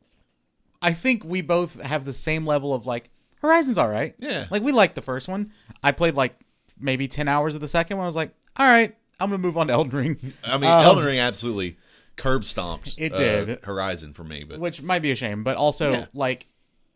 [0.83, 3.09] I think we both have the same level of like
[3.45, 4.15] Horizon's all right.
[4.19, 4.47] Yeah.
[4.51, 5.53] Like we liked the first one.
[5.83, 6.35] I played like
[6.81, 8.05] maybe 10 hours of the second one.
[8.05, 10.71] I was like, "All right, I'm going to move on to Elden Ring." I mean,
[10.71, 11.77] Um, Elden Ring absolutely
[12.17, 13.65] curb stomped It uh, did.
[13.65, 16.07] Horizon for me, but which might be a shame, but also Yeah.
[16.15, 16.47] like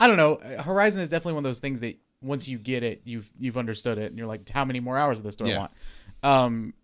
[0.00, 3.02] I don't know, Horizon is definitely one of those things that once you get it,
[3.04, 5.56] you've you've understood it, and you're like, how many more hours of this do I
[5.58, 5.72] want?
[6.22, 6.74] Um,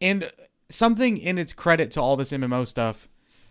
[0.00, 0.30] and
[0.68, 3.08] something in its credit to all this MMO stuff,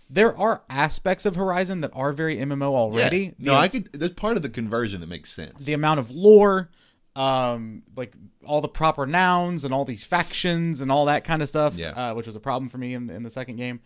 [0.09, 2.77] there are aspects of Horizon that are very MMO Yeah.
[2.77, 3.33] already.
[3.39, 3.91] No, the, I could.
[3.93, 5.65] There's part of the conversion that makes sense.
[5.65, 6.69] the amount of lore,
[7.15, 8.15] um, like
[8.45, 11.89] all the proper nouns and all these factions and all that kind of stuff, Yeah.
[11.91, 13.79] uh, which was a problem for me in, in the second game.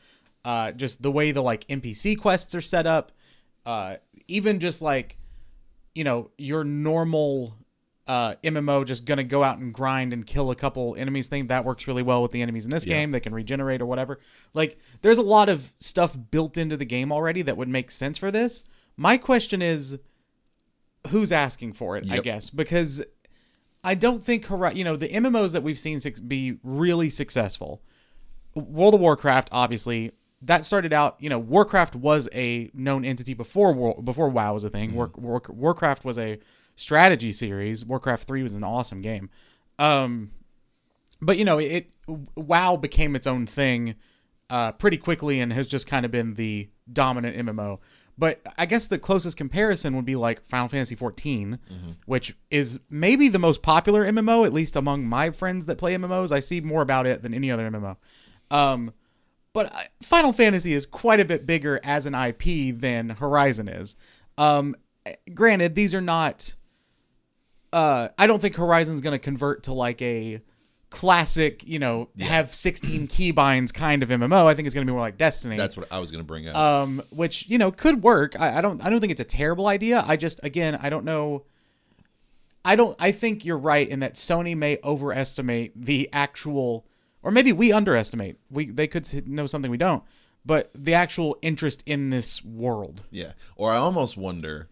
[0.43, 3.11] Uh, just the way the like NPC quests are set up,
[3.65, 3.95] uh,
[4.27, 5.17] even just like,
[5.93, 7.55] you know, your normal
[8.09, 11.63] uh, MMO just gonna go out and grind and kill a couple enemies thing that
[11.63, 13.11] works really well with the enemies in this game.
[13.11, 14.19] They can regenerate or whatever.
[14.53, 18.17] Like, there's a lot of stuff built into the game already that would make sense
[18.17, 18.63] for this.
[18.97, 19.99] My question is,
[21.11, 22.05] who's asking for it?
[22.11, 23.05] I guess because
[23.83, 27.81] I don't think Hori- you know the MMOs that we've seen be really successful.
[28.55, 31.15] World of Warcraft, obviously, that started out.
[31.19, 34.95] You know, Warcraft was a known entity before War- before WoW was a thing.
[34.95, 36.39] War- War- Warcraft was a
[36.79, 37.85] strategy series.
[37.85, 39.29] Warcraft Three was an awesome game.
[39.77, 40.29] Um,
[41.21, 41.93] but you know, it
[42.35, 43.95] WoW became its own thing
[44.49, 47.79] uh, pretty quickly and has just kind of been the dominant MMO.
[48.17, 51.57] But I guess the closest comparison would be like Final Fantasy XIV,
[52.05, 56.31] which is maybe the most popular MMO, at least among my friends that play MMOs.
[56.33, 57.95] I see more about it than any other MMO.
[58.51, 58.91] Um,
[59.53, 63.95] but Final Fantasy is quite a bit bigger as an IP than Horizon is.
[64.37, 64.75] Um,
[65.33, 66.55] granted, these are not.
[67.71, 70.41] Uh, I don't think Horizon's going to convert to like a
[70.89, 74.47] classic, you know, have 16 keybinds kind of MMO.
[74.47, 76.27] I think it's going to be more like Destiny That's what I was going to
[76.27, 76.55] bring up.
[76.55, 78.39] um, which you know could work.
[78.39, 80.03] I, I don't I don't think it's a terrible idea.
[80.07, 81.45] I just again I don't know.
[82.65, 82.95] I don't.
[82.99, 86.85] I think you're right in that Sony may overestimate the actual,
[87.23, 88.37] or maybe we underestimate.
[88.49, 90.03] We they could know something we don't,
[90.45, 93.03] but the actual interest in this world.
[93.11, 93.31] Yeah.
[93.55, 94.67] Or I almost wonder,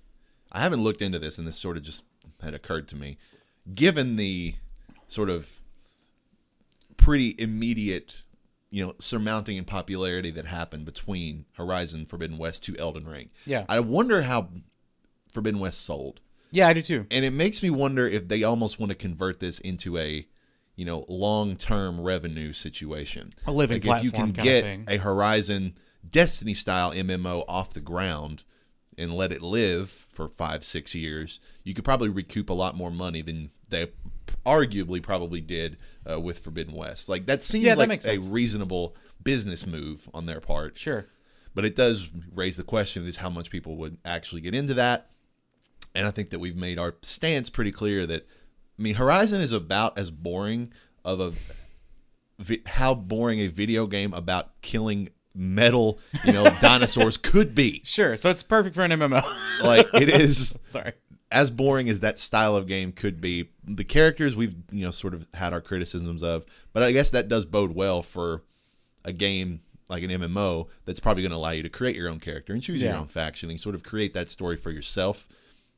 [0.51, 2.03] I haven't looked into this and this sort of just
[2.41, 3.17] had occurred to me.
[3.73, 4.55] Given the
[5.07, 5.61] sort of
[6.95, 8.23] pretty immediate,
[8.69, 13.29] you know, surmounting in popularity that happened between Horizon Forbidden West to Elden Ring.
[13.45, 13.65] Yeah.
[13.69, 14.49] I wonder how
[15.31, 16.21] Forbidden West sold.
[16.51, 17.05] Yeah, I do too.
[17.11, 20.25] And it makes me wonder if they almost want to convert this into a,
[20.75, 23.29] you know, long-term revenue situation.
[23.45, 24.85] A living like if you can get thing.
[24.87, 25.73] a Horizon
[26.09, 28.45] Destiny style MMO off the ground
[28.97, 32.91] and let it live for five, six years, you could probably recoup a lot more
[32.91, 33.87] money than they
[34.45, 35.77] arguably probably did
[36.09, 37.09] uh, with Forbidden West.
[37.09, 40.77] Like that seems Yeah, that like a reasonable business move on their part.
[40.77, 41.05] Sure.
[41.53, 45.09] But it does raise the question is how much people would actually get into that.
[45.95, 48.27] And I think that we've made our stance pretty clear that
[48.77, 50.71] I mean Horizon is about as boring
[51.03, 51.31] of a
[52.41, 57.81] vi- how boring a video game about killing metal, you know, dinosaurs could be.
[57.83, 58.17] Sure.
[58.17, 59.23] So it's perfect for an MMO.
[59.63, 60.93] Like it is Sorry.
[61.31, 63.49] as boring as that style of game could be.
[63.63, 67.27] The characters we've you know sort of had our criticisms of, but I guess that
[67.27, 68.43] does bode well for
[69.05, 72.19] a game like an MMO that's probably going to allow you to create your own
[72.19, 75.27] character and choose your own faction and sort of create that story for yourself.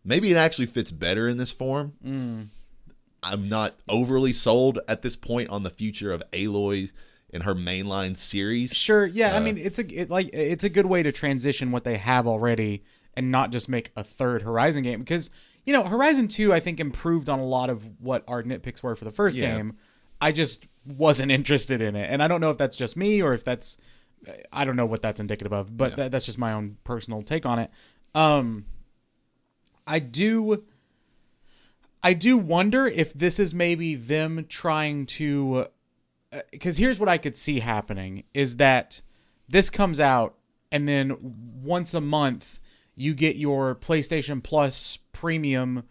[0.04, 1.94] Maybe it actually fits better in this form.
[2.04, 2.48] Mm.
[3.22, 6.92] I'm not overly sold at this point on the future of Aloy
[7.34, 8.74] and her mainline series.
[8.76, 9.34] Sure, yeah.
[9.34, 11.98] Uh, I mean, it's a it, like it's a good way to transition what they
[11.98, 12.84] have already
[13.16, 15.30] and not just make a third Horizon game because
[15.66, 18.96] you know Horizon Two I think improved on a lot of what our nitpicks were
[18.96, 19.56] for the first Yeah.
[19.56, 19.78] game.
[20.22, 23.34] I just wasn't interested in it, and I don't know if that's just me or
[23.34, 23.78] if that's
[24.52, 27.46] I don't know what that's indicative of, but that, that's just my own personal take
[27.46, 27.72] on it.
[28.14, 28.66] Um,
[29.88, 30.64] I do.
[32.04, 35.68] I do wonder if this is maybe them trying to
[36.52, 39.02] because here's what I could see happening is that
[39.48, 40.36] this comes out
[40.72, 41.18] and then
[41.64, 42.60] once a month
[42.96, 45.84] you get your PlayStation Plus premium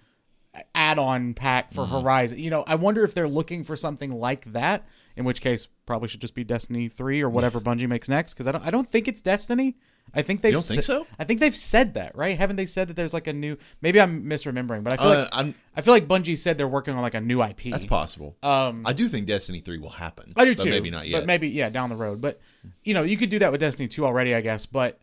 [0.75, 2.01] add-on pack for mm-hmm.
[2.01, 2.39] Horizon.
[2.39, 6.09] You know, I wonder if they're looking for something like that, in which case probably
[6.09, 8.87] should just be Destiny 3 or whatever Bungie makes next cuz I don't I don't
[8.87, 9.77] think it's Destiny.
[10.15, 11.07] I think they've don't think sa- so?
[11.19, 12.37] I think they've said that, right?
[12.39, 15.19] Haven't they said that there's like a new Maybe I'm misremembering, but I feel Uh,
[15.21, 17.65] like I'm, I feel like Bungie said they're working on like a new IP.
[17.71, 18.37] that's possible.
[18.43, 20.33] Um, I do think Destiny 3 will happen.
[20.37, 20.71] I do but too.
[20.71, 21.21] Maybe not yet.
[21.21, 22.21] But maybe yeah, down the road.
[22.21, 22.41] But
[22.85, 24.67] you know, you could do that with Destiny 2 already, I guess.
[24.67, 24.99] But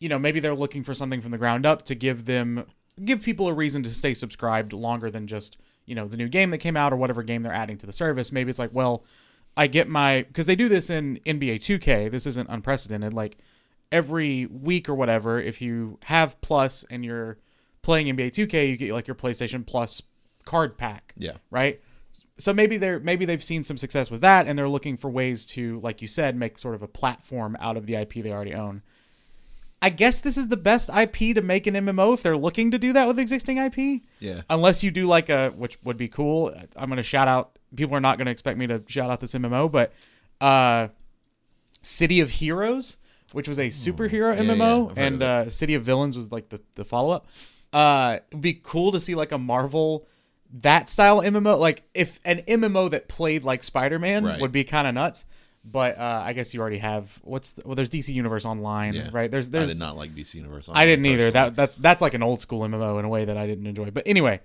[0.00, 2.64] you know, maybe they're looking for something from the ground up to give them
[3.04, 6.50] give people a reason to stay subscribed longer than just you know the new game
[6.50, 8.32] that came out or whatever game they're adding to the service.
[8.32, 9.04] Maybe it's like, well,
[9.56, 12.10] I get my because they do this in NBA 2K.
[12.10, 13.14] This isn't unprecedented.
[13.14, 13.38] Like
[13.92, 17.38] every week or whatever, if you have Plus and you're
[17.82, 20.02] playing NBA 2K, you get like your PlayStation Plus
[20.44, 21.32] card pack yeah.
[21.50, 21.80] right?
[22.38, 25.46] So maybe they're maybe they've seen some success with that, and they're looking for ways
[25.46, 28.54] to, like you said, make sort of a platform out of the IP they already
[28.54, 28.82] own.
[29.80, 32.78] I guess this is the best IP to make an MMO if they're looking to
[32.78, 34.02] do that with existing IP.
[34.20, 34.42] Yeah.
[34.50, 36.54] Unless you do like a, which would be cool.
[36.76, 37.58] I'm gonna shout out.
[37.74, 39.94] People are not gonna expect me to shout out this MMO, but
[40.40, 40.88] uh,
[41.80, 42.98] City of Heroes,
[43.36, 46.48] which was a superhero yeah, yeah, MMO, I've and uh, City of Villains was like
[46.48, 47.26] the the follow up.
[47.72, 50.06] Uh, it'd be cool to see like a Marvel
[50.52, 51.58] that style MMO.
[51.58, 54.40] Like if an MMO that played like Spider Man Right.
[54.40, 55.26] would be kind of nuts.
[55.68, 59.08] But uh, I guess you already have what's the, well, there's DC Universe Online, Yeah.
[59.12, 59.28] right?
[59.28, 59.70] There's there's.
[59.70, 60.70] I did not like DC Universe.
[60.72, 61.30] I didn't either.
[61.32, 61.32] personally.
[61.50, 63.90] That that's that's like an old school MMO in a way that I didn't enjoy.
[63.90, 64.40] But anyway,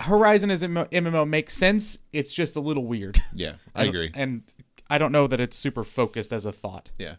[0.00, 1.98] Horizon as a MMO makes sense.
[2.12, 3.18] It's just a little weird.
[3.34, 4.10] Yeah, I And- agree.
[4.14, 4.42] And
[4.88, 6.90] I don't know that it's super focused as a thought.
[6.98, 7.16] Yeah.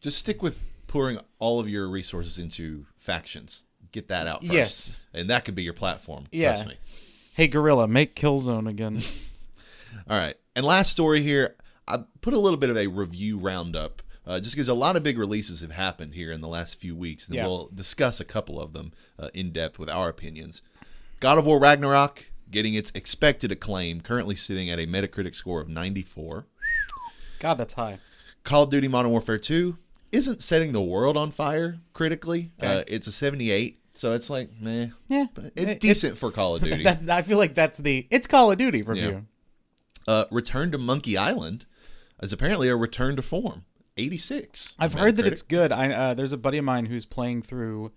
[0.00, 3.64] Just stick with pouring all of your resources into factions.
[3.92, 4.52] Get that out first.
[4.52, 5.04] Yes.
[5.12, 6.24] And that could be your platform.
[6.32, 6.50] Yeah.
[6.50, 6.74] Trust me.
[7.34, 9.00] Hey Guerrilla, make Killzone again.
[10.08, 10.34] All right.
[10.54, 11.56] And last story here,
[11.88, 14.02] I put a little bit of a review roundup.
[14.26, 16.94] Uh, just because a lot of big releases have happened here in the last few
[16.94, 17.46] weeks, and Yeah.
[17.46, 20.62] we'll discuss a couple of them uh, in depth with our opinions.
[21.20, 25.68] God of War Ragnarok getting its expected acclaim, currently sitting at a Metacritic score of
[25.68, 26.46] 94.
[27.40, 27.98] God, that's high.
[28.44, 29.76] Call of Duty Modern Warfare 2
[30.12, 32.50] isn't setting the world on fire critically.
[32.60, 34.88] Uh, it's a 78, so it's like, meh.
[35.08, 36.82] Yeah, But it's it- decent for Call of Duty.
[36.82, 39.26] That's I feel like that's the it's Call of Duty review.
[40.08, 41.66] uh, Return to Monkey Island
[42.22, 43.64] is apparently a return to form.
[43.96, 44.76] 86.
[44.78, 45.72] I've heard that it's good.
[45.72, 47.92] I uh, there's a buddy of mine who's playing through.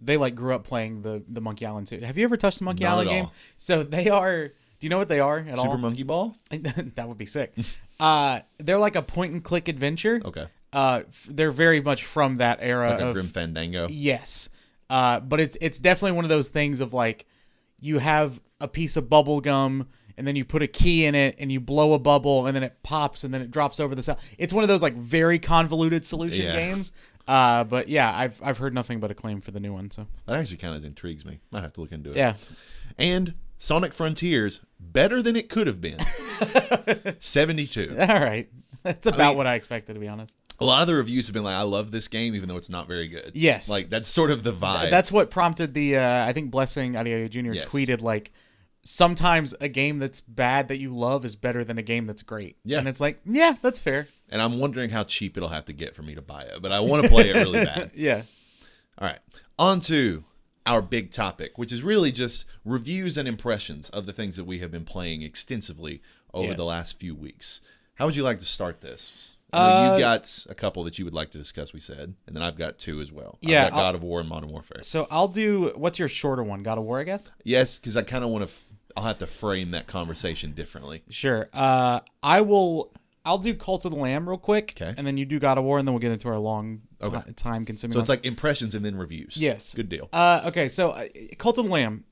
[0.00, 2.04] They like grew up playing the the Monkey Island series.
[2.06, 3.26] Have you ever touched the Monkey Not Island game?
[3.56, 4.48] So they are.
[4.48, 4.52] Do
[4.86, 5.78] you know what they are at Super all?
[5.78, 6.34] Monkey Ball.
[6.50, 7.52] that would be sick.
[8.00, 10.20] uh, they're like a point and click adventure.
[10.24, 10.46] Okay.
[10.74, 13.86] Uh, f- they're very much from that era Like a of Grim Fandango.
[13.90, 14.48] Yes.
[14.90, 17.24] Uh, but it's it's definitely one of those things of like
[17.80, 21.34] you have a piece of bubble gum and then you put a key in it
[21.38, 24.02] and you blow a bubble and then it pops and then it drops over the
[24.02, 24.18] cell.
[24.38, 26.52] It's one of those like very convoluted solution Yeah.
[26.52, 26.92] games.
[27.26, 29.90] Uh, but yeah, I've I've heard nothing but acclaim for the new one.
[29.90, 31.40] So That actually kind of intrigues me.
[31.50, 32.16] Might have to look into it.
[32.16, 32.34] yeah,
[32.98, 35.98] And Sonic Frontiers, better than it could have been.
[37.18, 37.96] 72.
[37.98, 38.48] all right,
[38.82, 40.36] that's about mean- what I expected to be honest.
[40.60, 42.70] A lot of the reviews have been like, I love this game, even though it's
[42.70, 43.32] not very good.
[43.34, 43.68] Yes.
[43.68, 44.90] Like, that's sort of the vibe.
[44.90, 47.52] That's what prompted the uh, I think Blessing Adeoye Jr.
[47.54, 47.64] Yes.
[47.66, 48.32] tweeted like
[48.84, 52.56] sometimes a game that's bad that you love is better than a game that's great.
[52.64, 52.78] Yeah.
[52.78, 54.08] And it's like, yeah, that's fair.
[54.30, 56.72] and I'm wondering how cheap it'll have to get for me to buy it, but
[56.72, 57.90] I want to play it really bad.
[57.94, 58.22] Yeah.
[58.98, 59.18] All right.
[59.58, 60.24] On to
[60.66, 64.58] our big topic, which is really just reviews and impressions of the things that we
[64.60, 66.00] have been playing extensively
[66.32, 66.56] over Yes.
[66.56, 67.60] the last few weeks.
[67.96, 69.33] How would you like to start this?
[69.56, 72.42] Uh, you've got a couple that you would like to discuss, we said, and then
[72.42, 73.38] I've got two as well.
[73.40, 74.82] Yeah, I've got God of War and Modern Warfare.
[74.82, 76.62] So I'll do what's your shorter one?
[76.62, 77.30] God of War, I guess?
[77.44, 78.50] Yes, because I kind of want to.
[78.50, 81.02] F- I'll have to frame that conversation differently.
[81.08, 81.48] Sure.
[81.52, 82.92] Uh I will
[83.24, 84.74] I'll do Cult of the Lamb real quick.
[84.80, 84.94] Okay.
[84.96, 87.32] And then you do God of War and then we'll get into our long Okay.
[87.34, 89.36] time consuming So it's like impressions and then reviews.
[89.36, 89.74] Yes.
[89.74, 90.08] Good deal.
[90.12, 91.06] Uh, okay, so uh,
[91.38, 92.04] Cult of the Lamb.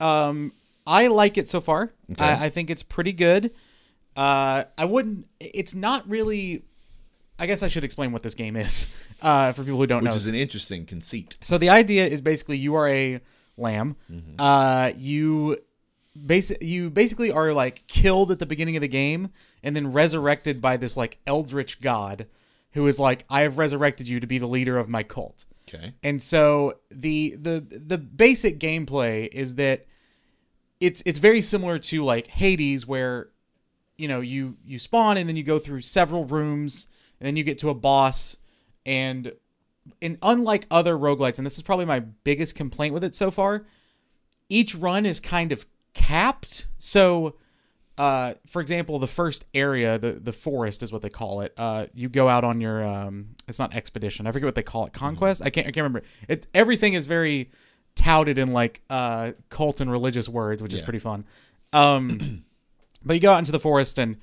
[0.00, 0.52] Um,
[0.86, 1.92] I like it so far.
[2.12, 2.24] Okay.
[2.24, 3.50] I, I think it's pretty good.
[4.16, 5.26] Uh, I wouldn't.
[5.40, 6.64] It's not really.
[7.38, 10.10] I guess I should explain what this game is uh, for people who don't Which
[10.10, 10.10] know.
[10.10, 11.36] Which is an interesting conceit.
[11.40, 13.20] So the idea is basically you are a
[13.56, 13.96] lamb.
[14.10, 14.34] Mm-hmm.
[14.38, 15.58] Uh, you
[16.26, 19.30] basic you basically are like killed at the beginning of the game
[19.62, 22.26] and then resurrected by this like eldritch god
[22.72, 25.46] who is like I have resurrected you to be the leader of my cult.
[25.68, 25.94] Okay.
[26.02, 29.86] And so the the the basic gameplay is that
[30.80, 33.28] it's it's very similar to like Hades where
[33.96, 36.88] you know you you spawn and then you go through several rooms
[37.20, 38.36] and then you get to a boss
[38.86, 39.32] and
[40.02, 43.66] and unlike other roguelites and this is probably my biggest complaint with it so far
[44.48, 47.34] each run is kind of capped so
[47.98, 51.52] uh, for example, the first area, the the forest is what they call it.
[51.58, 54.26] Uh, you go out on your um, it's not expedition.
[54.26, 54.92] I forget what they call it.
[54.92, 55.42] Conquest.
[55.44, 56.02] I can't I can't remember.
[56.28, 57.50] It's everything is very
[57.96, 61.24] touted in like uh, cult and religious words, which is pretty fun.
[61.72, 62.18] Um,
[63.04, 64.16] but you go out into the forest and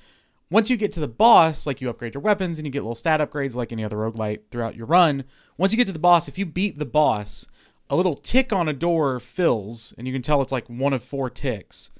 [0.50, 2.94] once you get to the boss, like you upgrade your weapons and you get little
[2.94, 5.24] stat upgrades like any other roguelite throughout your run.
[5.56, 7.46] Once you get to the boss, if you beat the boss,
[7.90, 11.02] a little tick on a door fills and you can tell it's like one of
[11.02, 11.90] four ticks.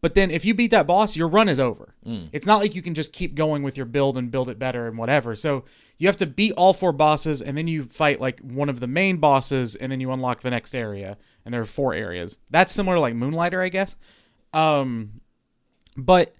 [0.00, 1.94] But then if you beat that boss, your run is over.
[2.30, 4.86] It's not like you can just keep going with your build and build it better
[4.86, 5.34] and whatever.
[5.34, 5.64] So
[5.96, 8.86] you have to beat all four bosses and then you fight like one of the
[8.86, 11.16] main bosses and then you unlock the next area.
[11.44, 12.38] And there are four areas.
[12.50, 13.96] That's similar to like Moonlighter, I guess.
[14.52, 15.20] Um
[15.96, 16.34] but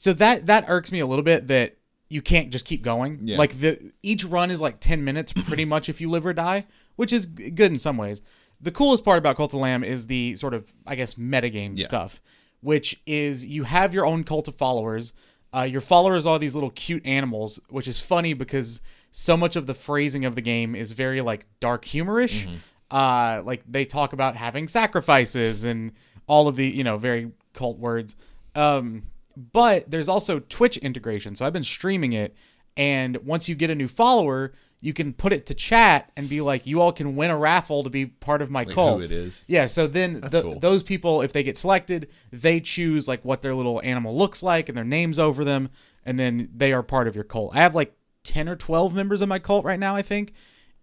[0.00, 1.76] so that that irks me a little bit that
[2.08, 3.18] you can't just keep going.
[3.24, 3.36] Yeah.
[3.36, 6.66] Like the each run is like 10 minutes pretty much if you live or die,
[6.94, 8.22] which is good in some ways.
[8.60, 11.84] The coolest part about Cult of Lamb is the sort of I guess metagame Yeah.
[11.84, 12.20] stuff,
[12.60, 15.12] which is you have your own cult of followers.
[15.52, 18.80] Uh, your followers are these little cute animals, which is funny because
[19.10, 22.46] so much of the phrasing of the game is very like dark humorish.
[22.90, 25.90] Uh, like they talk about having sacrifices and
[26.28, 28.14] all of the you know very cult words.
[28.54, 29.02] Um,
[29.38, 31.34] but there's also Twitch integration.
[31.36, 32.36] So I've been streaming it,
[32.76, 36.40] and once you get a new follower, you can put it to chat and be
[36.40, 39.10] like, "You all can win a raffle to be part of my who cult." it
[39.10, 39.44] is?
[39.46, 39.66] Yeah.
[39.66, 40.58] So then the, cool.
[40.58, 44.68] those people, if they get selected, they choose like what their little animal looks like
[44.68, 45.70] and their names over them,
[46.04, 47.54] and then they are part of your cult.
[47.54, 50.32] I have like ten or twelve members of my cult right now, I think,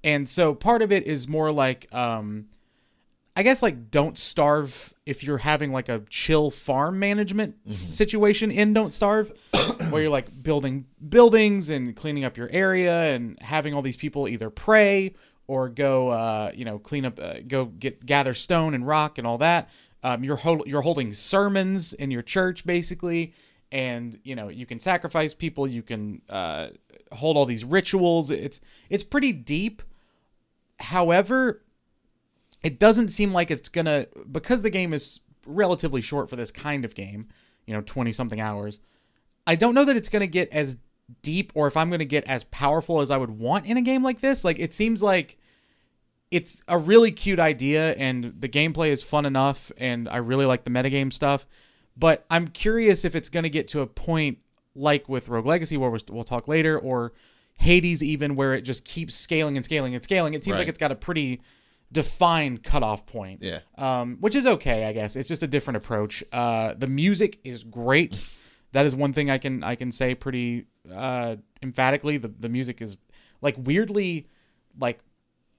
[0.04, 1.94] and so part of it is more like.
[1.94, 2.48] um
[3.36, 7.72] I guess like don't starve if you're having like a chill farm management Mm-hmm.
[7.72, 9.34] situation in Don't Starve,
[9.90, 14.28] where you're like building buildings and cleaning up your area and having all these people
[14.28, 15.14] either pray
[15.48, 19.28] or go, uh, you know, clean up, uh, go get gather stone and rock and
[19.28, 19.70] all that.
[20.02, 23.34] Um, you're hol- you're holding sermons in your church basically,
[23.72, 26.68] and you know you can sacrifice people, you can uh,
[27.12, 28.32] hold all these rituals.
[28.32, 29.82] It's it's pretty deep.
[30.80, 31.62] However,
[32.66, 36.84] it doesn't seem like it's gonna because the game is relatively short for this kind
[36.84, 37.28] of game
[37.68, 38.80] you know 20 something hours
[39.46, 40.80] i don't know that it's gonna get as
[41.22, 44.02] deep or if i'm gonna get as powerful as i would want in a game
[44.04, 44.44] like this.
[44.44, 45.38] Like it seems like
[46.32, 50.64] it's a really cute idea and the gameplay is fun enough and i really like
[50.64, 51.46] the metagame stuff
[51.96, 54.40] but i'm curious if it's gonna get to a point
[54.74, 57.14] like with rogue legacy where we'll we'll talk later or
[57.58, 60.34] hades even where it just keeps scaling and scaling and scaling.
[60.34, 61.42] It seems like it's got a pretty
[61.96, 63.60] defined cutoff point Yeah.
[63.78, 65.16] um, which is okay, I guess.
[65.16, 66.24] It's just a different approach.
[66.32, 68.22] Uh, the music is great.
[68.74, 72.18] That is one thing I can I can say pretty uh, emphatically.
[72.18, 72.98] The the music is
[73.42, 74.28] like weirdly
[74.80, 75.00] like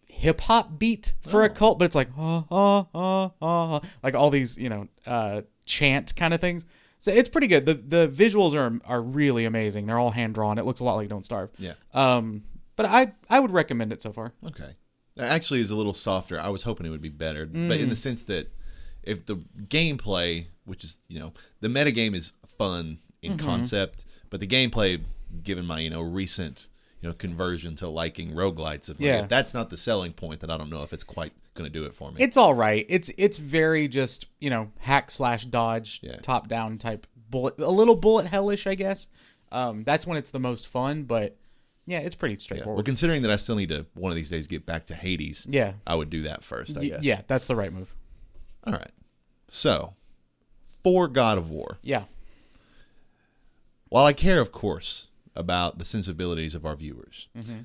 [0.09, 4.31] hip hop beat for a cult, but it's like ah, ah, ah, ah, like all
[4.31, 6.67] these you know uh, chant kind of things.
[6.99, 7.65] So it's pretty good.
[7.67, 9.87] the The visuals are are really amazing.
[9.87, 10.59] They're all hand drawn.
[10.59, 11.51] It looks a lot like Don't Starve.
[11.59, 11.75] Yeah.
[11.95, 12.43] Um,
[12.77, 14.33] but I I would recommend it so far.
[14.45, 14.73] Okay.
[15.19, 16.39] Actually is a little softer.
[16.39, 18.49] I was hoping it would be better, but in the sense that
[19.03, 19.37] if the
[19.69, 25.01] gameplay, which is you know the metagame is fun in concept, but the gameplay,
[25.43, 26.69] given my you know recent
[27.01, 29.23] you know conversion to liking roguelites, if, Yeah.
[29.23, 31.73] if that's not the selling point, then I don't know if it's quite going to
[31.73, 32.21] do it for me.
[32.23, 32.85] It's all right.
[32.89, 36.17] It's it's very just you know hack slash dodge Yeah.
[36.17, 39.09] top down type bullet a little bullet hellish I guess.
[39.53, 41.37] Um, that's when it's the most fun, but
[41.87, 42.77] yeah, it's pretty straightforward.
[42.77, 42.85] well, straightforward.
[42.87, 45.75] considering that I still need to one of these days get back to Hades, Yeah,
[45.87, 46.77] I would do that first.
[46.77, 47.03] I Y- guess.
[47.03, 47.95] yeah, that's the right move.
[48.65, 48.91] All right.
[49.49, 49.95] So,
[50.67, 52.05] for God of War, Yeah,
[53.89, 57.61] While I care, of course, about the sensibilities of our viewers, mm-hmm.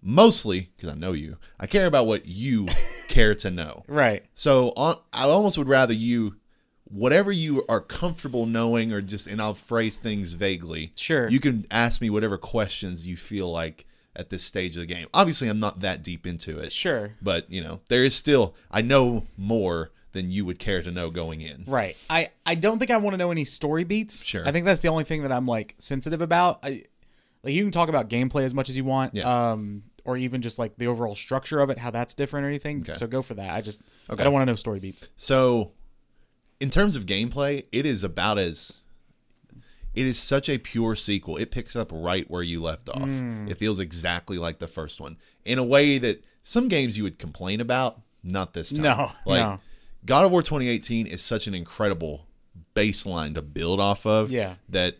[0.00, 2.66] mostly because I know you, I care about what you
[3.08, 3.82] care to know.
[3.88, 4.24] right.
[4.34, 6.36] So on, I almost would rather you,
[6.88, 10.92] whatever you are comfortable knowing, or just, and I'll phrase things vaguely.
[10.96, 11.28] Sure.
[11.28, 15.06] You can ask me whatever questions you feel like at this stage of the game.
[15.12, 16.72] Obviously, I'm not that deep into it.
[16.72, 17.14] Sure.
[17.20, 21.10] But you know, there is still I know more than you would care to know
[21.10, 21.64] going in.
[21.66, 21.96] Right.
[22.08, 24.24] I I don't think I want to know any story beats.
[24.24, 24.46] Sure.
[24.46, 26.60] I think that's the only thing that I'm like sensitive about.
[26.62, 26.84] I
[27.42, 29.14] like you can talk about gameplay as much as you want.
[29.14, 29.50] Yeah.
[29.50, 32.80] Um or even just like the overall structure of it, how that's different or anything.
[32.80, 32.92] Okay.
[32.92, 33.50] So go for that.
[33.50, 34.20] I just Okay.
[34.20, 35.08] I don't want to know story beats.
[35.16, 35.72] So,
[36.60, 38.82] in terms of gameplay, it is about as
[39.94, 41.36] it is such a pure sequel.
[41.36, 43.02] It picks up right where you left off.
[43.08, 43.48] Hmm.
[43.48, 47.18] It feels exactly like the first one in a way that some games you would
[47.18, 48.82] complain about, not this time.
[48.82, 49.60] No, like no.
[50.04, 52.26] God of War 2018 is such an incredible
[52.74, 54.30] baseline to build off of.
[54.30, 54.54] Yeah.
[54.68, 54.96] that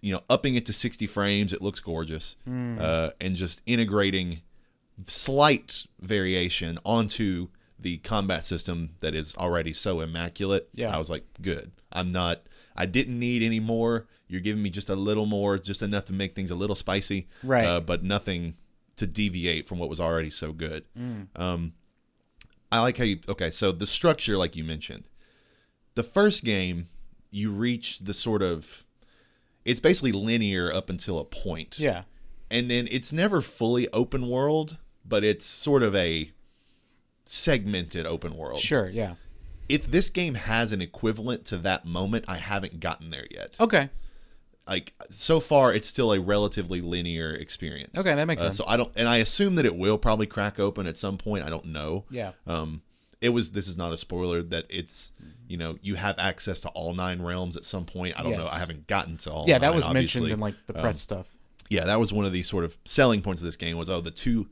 [0.00, 2.78] you know, upping it to 60 frames, it looks gorgeous, Hmm.
[2.80, 4.42] uh, and just integrating
[5.04, 7.48] slight variation onto
[7.78, 10.68] the combat system that is already so immaculate.
[10.74, 10.94] Yeah.
[10.94, 11.70] I was like, good.
[11.92, 12.42] I'm not.
[12.76, 14.06] I didn't need any more.
[14.28, 17.28] You're giving me just a little more, just enough to make things a little spicy,
[17.42, 17.64] Right.
[17.64, 18.54] Uh, but nothing
[18.96, 20.84] to deviate from what was already so good.
[20.98, 21.28] Mm.
[21.40, 21.72] Um,
[22.70, 23.18] I like how you.
[23.28, 25.04] Okay, so the structure, like you mentioned,
[25.94, 26.86] the first game,
[27.30, 28.84] you reach the sort of.
[29.64, 32.02] It's basically linear up until a point Yeah.
[32.50, 36.30] and then it's never fully open world, but it's sort of a
[37.28, 38.58] segmented open world.
[38.58, 38.88] Sure.
[38.88, 39.14] Yeah.
[39.68, 43.54] If this game has an equivalent to that moment, I haven't gotten there yet.
[43.60, 43.90] Okay.
[44.66, 47.98] Like so far, it's still a relatively linear experience.
[47.98, 48.56] Okay, that makes Uh, sense.
[48.58, 51.44] So I don't, and I assume that it will probably crack open at some point.
[51.44, 52.04] I don't know.
[52.10, 52.32] Yeah.
[52.46, 52.82] Um,
[53.20, 53.52] it was.
[53.52, 54.42] This is not a spoiler.
[54.42, 55.12] That it's
[55.48, 58.18] you know you have access to all nine realms at some point.
[58.18, 58.44] I don't know.
[58.44, 59.44] I haven't gotten to all.
[59.46, 60.20] Yeah, nine, that was obviously.
[60.22, 61.30] mentioned in like the press stuff.
[61.70, 64.00] yeah, that was one of the sort of selling points of this game was oh
[64.02, 64.48] the two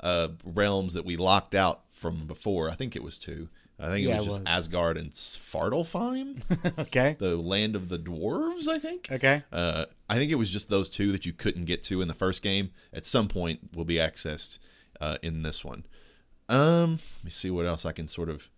[0.00, 2.70] uh, realms that we locked out from before.
[2.70, 3.48] I think it was two.
[3.80, 4.48] I think it Yeah, was it just was.
[4.48, 7.16] Asgard and Svartalfheim, Okay.
[7.18, 8.66] the land of the dwarves.
[8.68, 9.08] I think.
[9.10, 9.42] Okay.
[9.52, 12.14] Uh, I think it was just those two that you couldn't get to in the
[12.14, 12.70] first game.
[12.92, 14.58] At some point, will be accessed
[15.00, 15.84] uh, in this one.
[16.48, 18.48] Um, let me see what else I can sort of.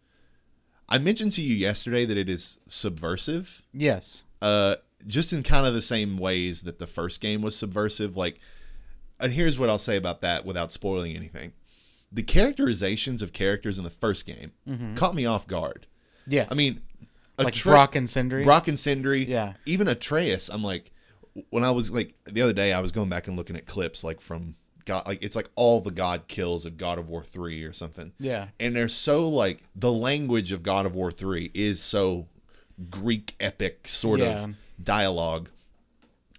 [0.89, 4.25] I mentioned to you yesterday that it is subversive Yes.
[4.43, 4.77] uh,
[5.07, 8.17] just in kind of the same ways that the first game was subversive.
[8.17, 8.41] Like,
[9.21, 11.53] and here's what I'll say about that without spoiling anything:
[12.13, 14.95] the characterizations of characters in the first game mm-hmm.
[14.95, 15.87] caught me off guard.
[16.27, 16.53] Yes.
[16.53, 16.81] I mean,
[17.39, 18.43] like Atre- Brok and Sindri.
[18.45, 19.55] Brok and Sindri, Yeah.
[19.67, 20.49] even Atreus.
[20.49, 20.91] I'm like,
[21.51, 24.03] when I was like the other day, I was going back and looking at clips
[24.03, 27.63] like from God, like it's like all the God kills of God of War three
[27.63, 28.13] or something.
[28.19, 28.49] Yeah.
[28.59, 32.27] and they're so like the language of God of War three is so
[32.91, 34.45] Greek epic sort Yeah.
[34.45, 35.51] of dialogue.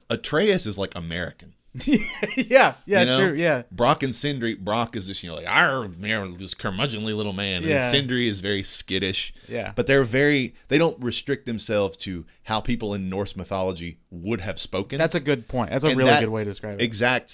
[0.09, 1.53] Atreus is like American.
[1.87, 2.73] yeah.
[2.85, 2.99] Yeah.
[3.01, 3.19] you know?
[3.19, 3.33] True.
[3.35, 3.63] Yeah.
[3.71, 4.55] Brok and Sindri.
[4.55, 7.75] Brok is just you know like our this curmudgeonly little man, Yeah.
[7.75, 9.33] and Sindri is very skittish.
[9.47, 9.71] Yeah.
[9.75, 14.59] but they're very they don't restrict themselves to how people in Norse mythology would have
[14.59, 14.97] spoken.
[14.97, 15.71] That's a good point.
[15.71, 16.83] That's a And really that good way to describe it.
[16.83, 17.31] Exact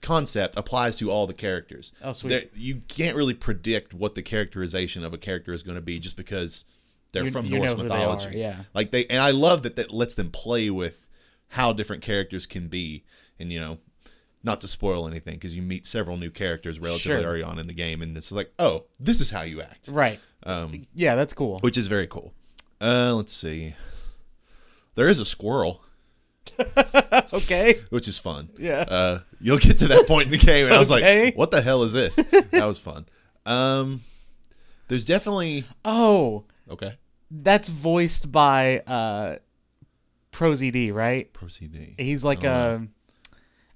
[0.00, 1.92] concept applies to all the characters.
[2.02, 2.30] Oh, sweet.
[2.30, 6.00] There- you can't really predict what the characterization of a character is going to be
[6.00, 6.64] just because
[7.12, 8.28] they're You- from you Norse know who they mythology.
[8.28, 8.56] are, yeah.
[8.74, 11.08] like they and I love that that lets them play with
[11.48, 13.04] how different characters can be,
[13.42, 13.78] and you know.
[14.44, 17.30] Not to spoil anything, because you meet several new characters relatively Sure.
[17.30, 20.18] early on in the game, and it's like, oh, this is how you act, right.
[20.44, 21.14] um, Yeah.
[21.14, 21.60] That's cool.
[21.60, 22.34] which is very cool.
[22.80, 23.76] Uh, let's see.
[24.96, 25.84] There is a squirrel,
[27.32, 27.76] Okay.
[27.90, 28.48] which is fun.
[28.58, 28.80] Yeah.
[28.80, 31.62] Uh, you'll get to that point in the game, and I was like, "What the
[31.62, 33.06] hell is this?" That was fun.
[33.46, 34.00] Um,
[34.88, 36.98] there's definitely Oh, okay.
[37.30, 39.36] that's voiced by uh,
[40.32, 41.32] ProZD, right?
[41.32, 41.94] Proceed.
[41.98, 42.88] He's like a.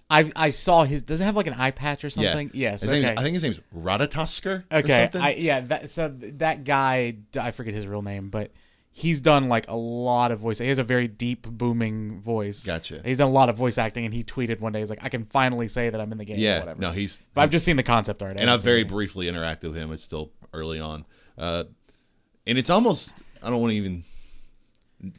[0.09, 1.03] I I saw his.
[1.03, 2.51] Does it have like an eye patch or something?
[2.53, 2.71] Yeah.
[2.71, 2.83] Yes.
[2.83, 3.15] His okay.
[3.17, 4.65] I think his name's Ratatoskr.
[4.71, 5.05] or okay.
[5.05, 5.23] something.
[5.23, 5.61] I yeah.
[5.61, 7.17] That so that guy.
[7.39, 8.53] I forget his real name, but
[8.97, 10.59] he's done like a lot of voice.
[10.59, 12.65] He has a very deep, booming voice.
[12.65, 13.03] Gotcha.
[13.05, 15.09] He's done a lot of voice acting, and he tweeted one day, "He's like, I
[15.09, 16.61] can finally say that I'm in the game." or yeah.
[16.61, 16.81] whatever.
[16.81, 17.23] No, he's.
[17.35, 18.41] But I've just seen the concept art.
[18.41, 19.93] And I've very briefly interacted with him.
[19.93, 21.05] It's still early on,
[21.37, 21.65] uh,
[22.47, 23.23] and it's almost.
[23.43, 24.05] I don't want to even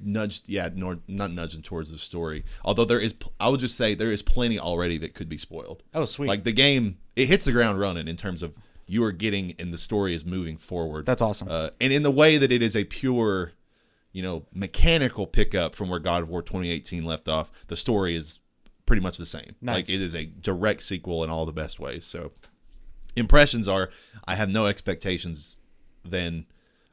[0.01, 0.41] nudge.
[0.47, 2.43] Yeah, nor not nudging towards the story.
[2.63, 5.83] Although there is, I would just say there is plenty already that could be spoiled.
[5.93, 6.27] Oh, sweet.
[6.27, 8.55] Like the game, it hits the ground running in terms of
[8.87, 11.05] you are getting and the story is moving forward.
[11.05, 11.49] That's awesome.
[11.49, 13.51] Uh, and in the way that it is a pure,
[14.13, 18.39] you know, mechanical pickup from where God of War 2018 left off, the story is
[18.85, 19.55] pretty much the same.
[19.61, 19.75] Nice.
[19.75, 22.05] Like it is a direct sequel in all the best ways.
[22.05, 22.31] So
[23.15, 23.89] impressions are
[24.25, 25.59] I have no expectations
[26.03, 26.45] then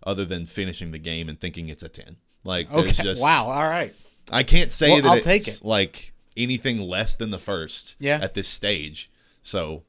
[0.04, 2.16] other than finishing the game and thinking it's a 10.
[2.44, 2.90] Like okay.
[2.92, 3.46] just wow.
[3.46, 3.92] All right.
[4.32, 5.60] I can't say Well, that I'll it's take it.
[5.64, 8.18] like anything less than the first Yeah.
[8.22, 9.10] at this stage.
[9.42, 9.82] So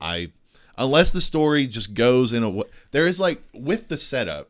[0.00, 0.32] I
[0.78, 2.62] unless the story just goes in a
[2.92, 4.48] there is like with the setup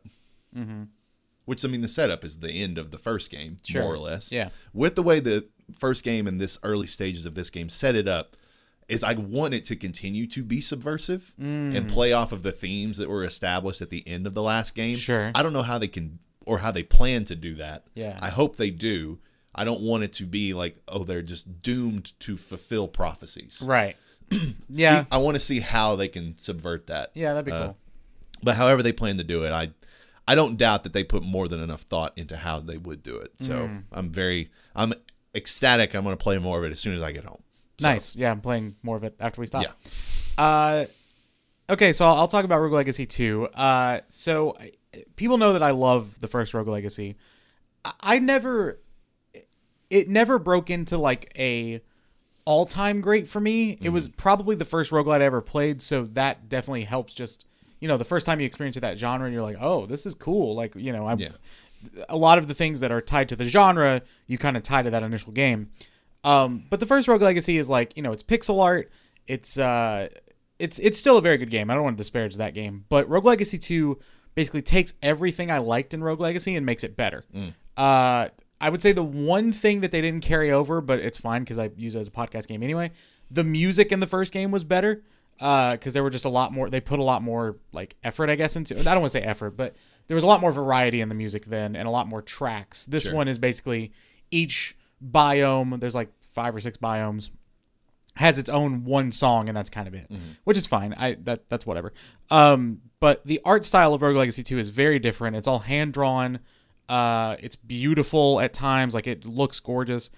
[1.45, 3.81] which I mean the setup is the end of the first game Sure.
[3.81, 4.31] more or less.
[4.31, 4.49] Yeah.
[4.73, 5.45] With the way the
[5.77, 8.37] first game and this early stages of this game set it up
[8.87, 11.75] is I want it to continue to be subversive Mm.
[11.75, 14.75] and play off of the themes that were established at the end of the last
[14.75, 14.95] game.
[14.97, 15.31] Sure.
[15.35, 17.85] I don't know how they can or how they plan to do that.
[17.95, 18.17] Yeah.
[18.21, 19.19] I hope they do.
[19.55, 23.61] I don't want it to be like, oh, they're just doomed to fulfill prophecies.
[23.65, 23.95] Right.
[24.69, 25.01] yeah.
[25.01, 27.11] See, I want to see how they can subvert that.
[27.13, 27.33] yeah.
[27.33, 27.77] That'd be uh, cool.
[28.41, 29.69] But however they plan to do it, I
[30.27, 33.17] I don't doubt that they put more than enough thought into how they would do
[33.17, 33.31] it.
[33.39, 33.83] So Mm.
[33.91, 34.93] I'm very I'm
[35.35, 35.93] ecstatic.
[35.95, 37.41] I'm going to play more of it as soon as I get home.
[37.79, 38.15] So, Nice.
[38.15, 39.63] Yeah, I'm playing more of it after we stop.
[39.63, 40.43] Yeah.
[40.43, 40.85] Uh,
[41.69, 43.47] okay, so I'll, I'll talk about Rogue Legacy 2.
[43.53, 44.71] Uh, so I-
[45.15, 47.15] people know that I love the first Rogue Legacy.
[47.85, 48.79] I, I never,
[49.89, 51.81] it never broke into like a
[52.45, 53.77] all time great for me.
[53.81, 57.13] It was probably the first roguelite I ever played, so that definitely helps.
[57.13, 57.45] Just
[57.79, 60.13] you know, the first time you experience that genre, and you're like, oh, this is
[60.15, 60.55] cool.
[60.55, 61.29] Like you know, I'm Yeah.
[62.09, 64.81] a lot of the things that are tied to the genre, you kind of tie
[64.81, 65.69] to that initial game.
[66.23, 68.89] Um, but the first Rogue Legacy is like, you know, it's pixel art.
[69.27, 70.07] It's uh,
[70.59, 71.69] it's it's still a very good game.
[71.69, 73.99] I don't want to disparage that game, but Rogue Legacy Two
[74.35, 77.23] basically takes everything I liked in Rogue Legacy and makes it better.
[77.77, 78.29] Uh,
[78.61, 81.59] I would say the one thing that they didn't carry over, but it's fine because
[81.59, 82.91] I use it as a podcast game anyway.
[83.29, 85.03] The music in the first game was better
[85.37, 86.69] because there were just a lot more.
[86.69, 88.79] They put a lot more like effort, I guess, into.
[88.79, 89.75] I don't want to say effort, but
[90.07, 92.85] there was a lot more variety in the music then, and a lot more tracks.
[92.85, 93.15] This Sure.
[93.15, 93.91] one is basically
[94.31, 95.79] each biome.
[95.79, 97.29] There's like five or six biomes
[98.17, 100.05] has its own one song and that's kind of it
[100.43, 101.91] which is fine i that that's whatever
[102.29, 105.35] um but the art style of rogue legacy 2 is very different.
[105.35, 106.39] It's all hand drawn
[106.87, 108.93] uh it's beautiful at times.
[108.93, 110.09] Like it looks gorgeous.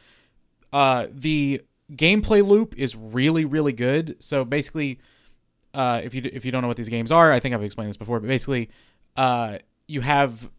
[0.71, 1.61] Uh the
[1.91, 4.23] gameplay loop is really really good.
[4.23, 4.99] So basically
[5.73, 7.89] uh if you if you don't know what these games are i think i've explained
[7.89, 8.69] this before but basically
[9.17, 9.57] uh
[9.87, 10.51] you have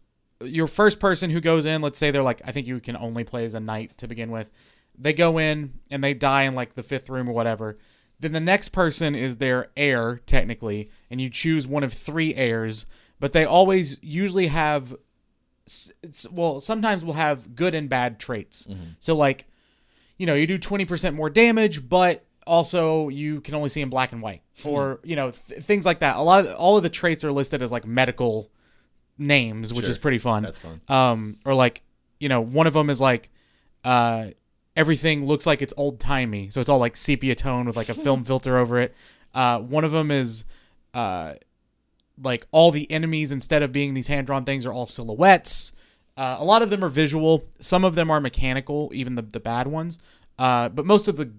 [0.43, 3.23] your first person who goes in let's say they're like i think you can only
[3.23, 4.51] play as a knight to begin with.
[4.99, 7.77] They go in and they die in like the fifth room or whatever
[8.19, 12.85] then the next person is their heir technically and you choose one of three heirs
[13.19, 14.95] but they always usually have
[16.01, 18.67] it's, well sometimes will have good and bad traits.
[18.99, 19.45] So like
[20.17, 24.11] you know you do 20% more damage but also you can only see in black
[24.13, 26.15] and white or you know th- things like that.
[26.15, 28.49] A lot of all of the traits are listed as like medical
[29.17, 29.91] names which Sure.
[29.91, 30.43] is pretty fun.
[30.43, 30.81] That's fun.
[30.87, 31.81] um or like
[32.19, 33.29] you know one of them is like
[33.83, 34.27] uh
[34.77, 37.93] everything looks like it's old timey so it's all like sepia tone with like a
[37.93, 38.95] film filter over it.
[39.33, 40.45] Uh one of them is
[40.93, 41.33] uh
[42.21, 45.71] like all the enemies instead of being these hand drawn things are all silhouettes.
[46.15, 47.43] Uh, a lot of them are visual.
[47.59, 49.99] Some of them are mechanical even the, the bad ones.
[50.39, 51.33] Uh but most of the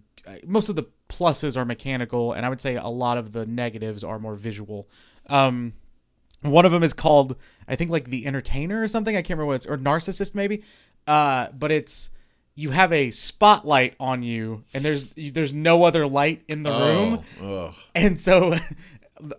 [0.47, 4.05] most of the pluses are mechanical and i would say a lot of the negatives
[4.05, 4.89] are more visual.
[5.29, 5.73] Um
[6.43, 7.37] one of them is called,
[7.67, 9.17] I think, like the entertainer or something.
[9.17, 10.63] I can't remember what it's or narcissist maybe.
[11.07, 12.11] Uh, but it's
[12.59, 17.21] you have a spotlight on you, and there's there's no other light in the room,
[17.41, 17.75] Oh, ugh.
[17.95, 18.55] and so.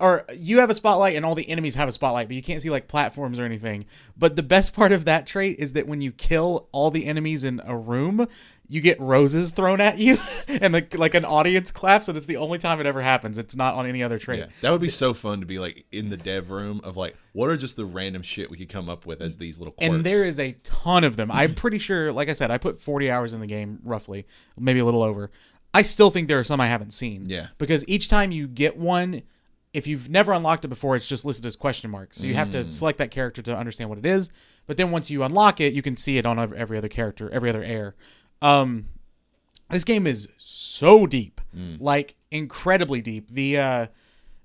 [0.01, 2.61] Or you have a spotlight and all the enemies have a spotlight, but you can't
[2.61, 3.85] see like platforms or anything.
[4.17, 7.45] But the best part of that trait is that when you kill all the enemies
[7.45, 8.27] in a room,
[8.69, 10.17] you get roses thrown at you,
[10.61, 13.37] and like like an audience claps, and it's the only time it ever happens.
[13.37, 14.39] It's not on any other trait.
[14.39, 17.17] Yeah, that would be so fun to be like in the dev room of like,
[17.33, 19.93] what are just the random shit we could come up with as these little quirks?
[19.93, 21.31] And there is a ton of them.
[21.31, 24.25] I'm pretty sure, like I said, I put 40 hours in the game, roughly,
[24.57, 25.31] maybe a little over.
[25.73, 27.25] I still think there are some I haven't seen.
[27.27, 27.47] Yeah.
[27.57, 29.23] Because each time you get one,
[29.73, 32.17] if you've never unlocked it before, it's just listed as question marks.
[32.17, 32.73] So you have to mm.
[32.73, 34.31] select that character to understand what it is.
[34.65, 37.49] But then once you unlock it, you can see it on every other character, every
[37.49, 37.95] other heir.
[38.41, 38.85] Um,
[39.69, 41.41] this game is so deep,
[41.79, 43.29] like incredibly deep.
[43.29, 43.87] The uh,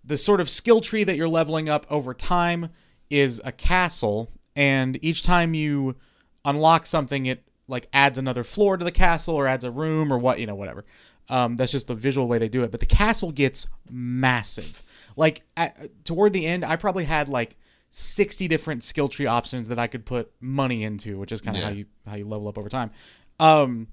[0.04, 2.68] the sort of skill tree that you're leveling up over time
[3.10, 5.96] is a castle, and each time you
[6.44, 10.18] unlock something, it like adds another floor to the castle or adds a room or
[10.18, 10.84] what you know whatever.
[11.30, 12.70] Um, that's just the visual way they do it.
[12.70, 14.82] But the castle gets massive.
[15.16, 17.56] Like at, toward the end, I probably had like.
[17.96, 21.62] 60 different skill tree options that I could put money into, which is kind of
[21.62, 21.68] Yeah.
[21.68, 22.90] how you how you level up over time.
[23.40, 23.88] Um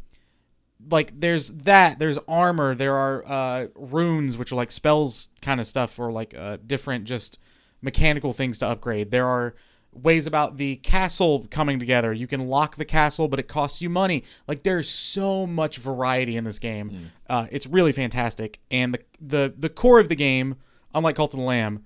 [0.89, 5.67] like there's that there's armor there are uh runes which are like spells kind of
[5.67, 7.37] stuff or like uh different just
[7.83, 9.11] mechanical things to upgrade.
[9.11, 9.53] There are
[9.93, 12.13] ways about the castle coming together.
[12.13, 14.23] You can lock the castle but it costs you money.
[14.47, 17.11] Like there's so much variety in this game.
[17.29, 18.59] Uh it's really fantastic.
[18.71, 20.55] And the the the core of the game
[20.95, 21.83] unlike cult of the lamb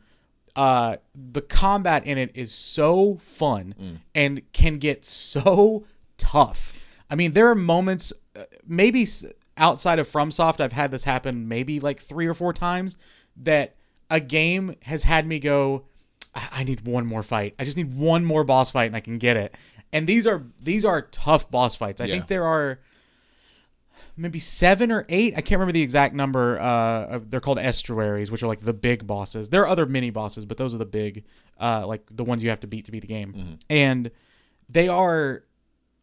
[0.55, 3.75] uh the combat in it is so fun
[4.15, 5.83] and can get so
[6.17, 9.05] tough i mean there are moments uh, maybe
[9.57, 12.97] outside of FromSoft, I've had this happen maybe like three or four times
[13.37, 13.75] that
[14.11, 15.85] a game has had me go,
[16.33, 17.55] I I need one more fight.
[17.57, 19.55] I just need one more boss fight and I can get it.
[19.93, 22.01] And these are these are tough boss fights.
[22.01, 22.15] I Yeah.
[22.15, 22.79] think there are
[24.17, 25.33] maybe seven or eight.
[25.37, 26.59] I can't remember the exact number.
[26.59, 29.49] Uh, they're called estuaries, which are like the big bosses.
[29.49, 31.23] There are other mini bosses, but those are the big,
[31.59, 33.57] uh, like the ones you have to beat to beat the game.
[33.69, 34.11] And
[34.69, 35.43] they are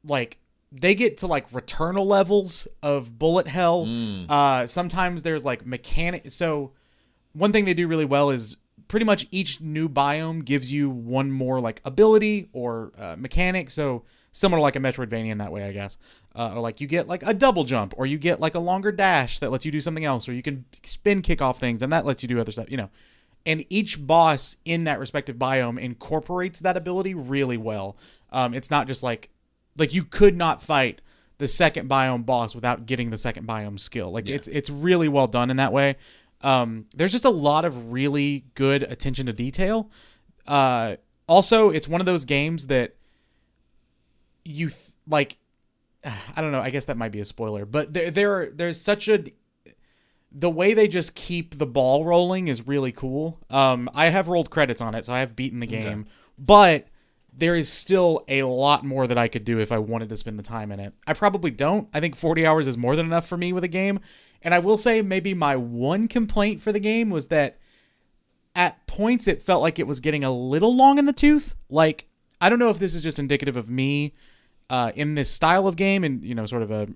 [0.05, 0.39] like
[0.73, 3.87] they get to like returnal levels of bullet hell.
[4.29, 6.31] Uh, sometimes there's like mechanic.
[6.31, 6.73] So
[7.35, 8.57] one thing they do really well is
[8.89, 13.70] pretty much each new biome gives you one more like ability or uh, mechanic.
[13.70, 15.99] So similar like a Metroidvania in that way, I guess.
[16.35, 18.91] Uh, or like you get like a double jump, or you get like a longer
[18.91, 21.93] dash that lets you do something else, or you can spin kick off things and
[21.93, 22.70] that lets you do other stuff.
[22.70, 22.91] You know,
[23.45, 27.97] and each boss in that respective biome incorporates that ability really well.
[28.31, 29.29] Um, it's not just like
[29.77, 31.01] like you could not fight
[31.39, 34.11] the second biome boss without getting the second biome skill.
[34.11, 35.97] Like it's it's really well done in that way.
[36.43, 39.91] Um, there's just a lot of really good attention to detail.
[40.47, 40.97] Uh,
[41.29, 42.97] also, it's one of those games that
[44.45, 45.39] you th- like.
[46.05, 46.61] I don't know.
[46.61, 49.25] I guess that might be a spoiler, but there there there's such a
[50.35, 53.39] the way they just keep the ball rolling is really cool.
[53.51, 56.07] Um, I have rolled credits on it, so I have beaten the game,
[56.39, 56.87] but
[57.33, 60.39] there is still a lot more that I could do if I wanted to spend
[60.39, 60.93] the time in it.
[61.07, 61.89] I probably don't.
[61.95, 64.01] I think 40 hours is more than enough for me with a game.
[64.43, 67.59] And I will say, maybe my one complaint for the game was that
[68.55, 71.55] at points it felt like it was getting a little long in the tooth.
[71.70, 72.07] Like,
[72.41, 74.14] I don't know if this is just indicative of me
[74.68, 76.89] uh, in this style of game and, you know, sort of a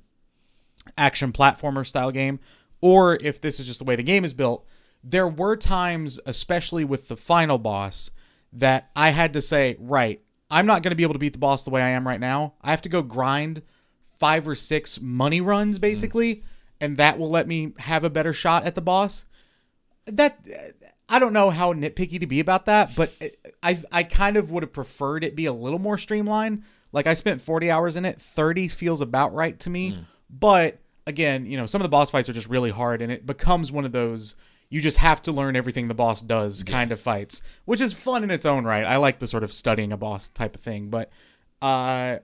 [0.98, 2.40] action platformer style game,
[2.80, 4.66] or if this is just the way the game is built.
[5.02, 8.10] There were times, especially with the final boss,
[8.52, 10.20] that I had to say, right,
[10.50, 12.20] I'm not going to be able to beat the boss the way I am right
[12.20, 12.54] now.
[12.62, 13.62] I have to go grind
[14.00, 16.42] five or six money runs, basically,
[16.80, 19.26] and that will let me have a better shot at the boss.
[20.06, 20.38] That
[21.08, 23.12] I don't know how nitpicky to be about that, but
[23.62, 26.62] I I kind of would have preferred it be a little more streamlined.
[26.92, 29.92] Like I spent 40 hours in it, 30 feels about right to me.
[29.92, 30.06] Mm.
[30.30, 33.26] But again, you know, some of the boss fights are just really hard, and it
[33.26, 34.34] becomes one of those
[34.68, 38.24] you just have to learn everything the boss does kind of fights, which is fun
[38.24, 38.84] in its own right.
[38.84, 41.10] I like the sort of studying a boss type of thing, but
[41.62, 42.18] uh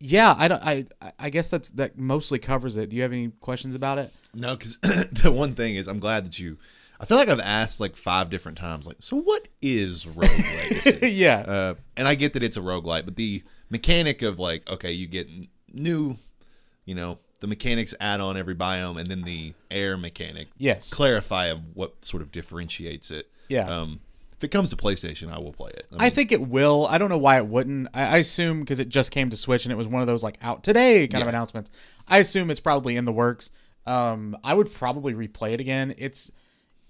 [0.00, 0.84] yeah, I don't I
[1.18, 2.90] I guess that's that mostly covers it.
[2.90, 4.12] Do you have any questions about it?
[4.34, 4.78] No, because
[5.22, 6.58] the one thing is, I'm glad that you.
[7.00, 11.10] I feel like I've asked like five different times, like, so what is Rogue Legacy?
[11.12, 11.38] yeah.
[11.38, 15.06] uh, and I get that it's a roguelite, but the mechanic of like, okay, you
[15.08, 15.28] get
[15.72, 16.16] new,
[16.84, 20.48] you know, the mechanics add on every biome, and then the heir mechanic.
[20.58, 20.92] Yes.
[20.92, 23.28] Clarify of what sort of differentiates it.
[23.48, 23.68] Yeah.
[23.68, 24.00] Um,
[24.36, 25.86] if it comes to PlayStation, I will play it.
[25.98, 26.86] I think it will.
[26.88, 27.88] I don't know why it wouldn't.
[27.94, 30.24] I, I assume because it just came to Switch and it was one of those
[30.24, 31.70] like out today kind of announcements.
[32.08, 33.50] I assume it's probably in the works.
[33.86, 35.94] Um, I would probably replay it again.
[35.98, 36.32] It's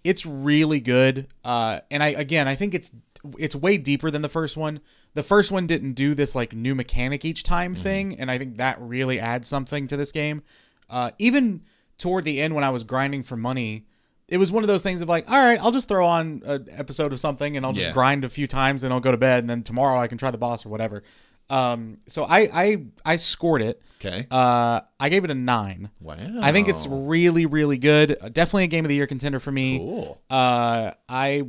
[0.04, 1.26] it's really good.
[1.44, 2.92] Uh, and I again, I think it's
[3.38, 4.80] it's way deeper than the first one.
[5.14, 8.56] The first one didn't do this like new mechanic each time thing, and I think
[8.58, 10.42] that really adds something to this game.
[10.90, 11.62] Uh, even
[11.98, 13.86] toward the end when I was grinding for money,
[14.28, 16.66] it was one of those things of like, all right, I'll just throw on an
[16.70, 17.92] episode of something and I'll just Yeah.
[17.92, 20.30] grind a few times and I'll go to bed and then tomorrow I can try
[20.30, 21.02] the boss or whatever.
[21.50, 23.80] Um, so I I I scored it.
[24.00, 24.26] okay.
[24.30, 25.90] Uh, I gave it a nine.
[26.00, 26.16] wow.
[26.40, 28.16] I think it's really really good.
[28.20, 29.78] Uh, Definitely a game of the year contender for me.
[29.78, 30.20] cool.
[30.30, 31.42] Uh, I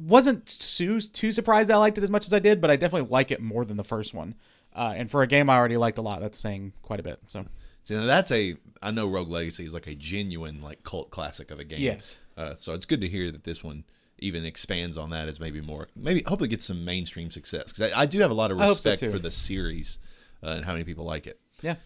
[0.00, 3.08] wasn't too too surprised I liked it as much as I did, but I definitely
[3.10, 4.34] like it more than the first one.
[4.74, 7.18] Uh, and for a game I already liked a lot, that's saying quite a bit.
[7.26, 7.44] So
[7.82, 8.54] See, now that's a.
[8.82, 11.80] I know Rogue Legacy is like a genuine like cult classic of a game.
[11.80, 12.18] Yes.
[12.36, 13.84] Uh, so it's good to hear that this one
[14.18, 15.88] even expands on that as maybe more.
[15.96, 18.76] Maybe hopefully gets some mainstream success because I, I do have a lot of hope
[18.76, 19.98] so, respect for the series
[20.42, 21.40] uh, and how many people like it.
[21.62, 21.76] yeah,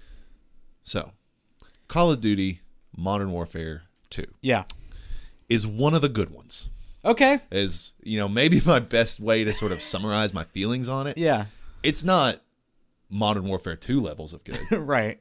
[0.82, 1.12] So,
[1.88, 2.60] Call of Duty
[2.96, 4.64] Modern Warfare Two yeah,
[5.48, 6.70] is one of the good ones.
[7.04, 11.06] Okay, Is you know maybe my best way to sort of summarize my feelings on
[11.06, 11.18] it.
[11.18, 11.46] yeah,
[11.82, 12.40] It's not
[13.10, 14.58] Modern Warfare Two levels of good.
[14.72, 15.20] right,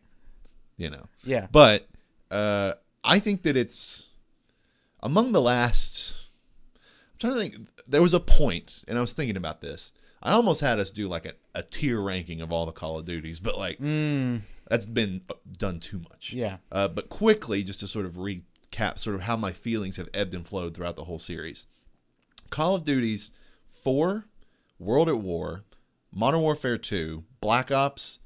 [0.77, 1.05] you know.
[1.23, 1.87] yeah, But
[2.31, 2.73] uh,
[3.03, 4.09] I think that it's
[5.01, 6.29] among the last.
[6.75, 7.67] I'm trying to think.
[7.87, 9.91] There was a point, and I was thinking about this.
[10.25, 13.03] I almost had us do like a, a tier ranking of all the Call of
[13.05, 13.77] Duties, but like
[14.69, 15.21] that's been
[15.57, 16.31] done too much.
[16.31, 16.57] Yeah.
[16.71, 20.33] Uh, but quickly, just to sort of recap, sort of how my feelings have ebbed
[20.33, 21.65] and flowed throughout the whole series.
[22.53, 23.31] Call of Duties
[23.67, 24.25] 4,
[24.77, 25.63] World at War,
[26.13, 28.19] Modern Warfare 2, Black Ops,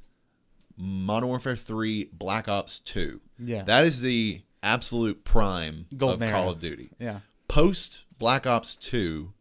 [0.75, 3.21] Modern Warfare 3, Black Ops 2.
[3.39, 3.63] Yeah.
[3.63, 6.31] That is the absolute prime Golden of era.
[6.41, 6.89] Call of Duty.
[6.99, 9.31] yeah, Post Black Ops 2,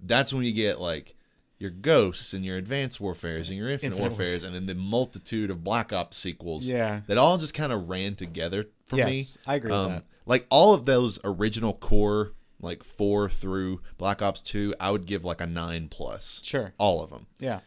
[0.00, 1.14] that's when you get like
[1.58, 5.50] your Ghosts and your Advanced Warfares and your Infinite, Infinite Warfares and then the multitude
[5.50, 7.02] of Black Ops sequels Yeah.
[7.08, 9.02] that all just kind of ran together for me.
[9.02, 10.04] Um, Yes, I agree with that.
[10.24, 15.24] Like all of those original core like 4 through Black Ops 2, I would give
[15.24, 16.42] like a 9 plus.
[16.44, 16.72] Sure.
[16.78, 17.26] All of them.
[17.38, 17.60] yeah,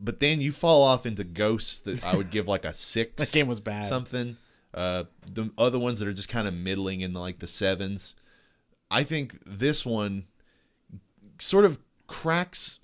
[0.00, 3.12] But then you fall off into Ghosts that I would give like a 6.
[3.16, 3.84] That game was bad.
[3.84, 4.36] Something.
[4.74, 8.14] Uh the other ones that are just kind of middling in like the 7s.
[8.90, 10.26] I think this one
[11.38, 12.80] sort of cracks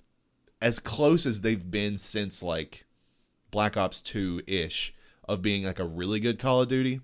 [0.61, 2.85] as close as they've been since like
[3.51, 4.93] Black Ops 2 ish
[5.27, 6.99] of being like a really good Call of Duty.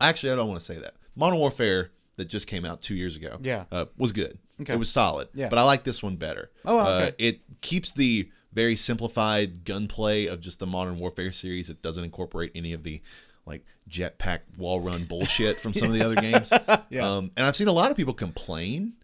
[0.00, 0.94] Actually, I don't want to say that.
[1.14, 3.64] Modern Warfare that just came out two years ago Yeah.
[3.70, 4.38] uh, was good.
[4.60, 4.72] Okay.
[4.72, 5.28] It was solid.
[5.34, 5.48] Yeah.
[5.50, 6.50] But I like this one better.
[6.64, 7.14] Oh, Uh, okay.
[7.18, 11.68] it keeps the very simplified gunplay of just the Modern Warfare series.
[11.68, 13.02] It doesn't incorporate any of the
[13.44, 16.52] like jetpack wall run bullshit from some of the other games.
[16.88, 17.06] Yeah.
[17.16, 18.94] Um, and I've seen a lot of people complain.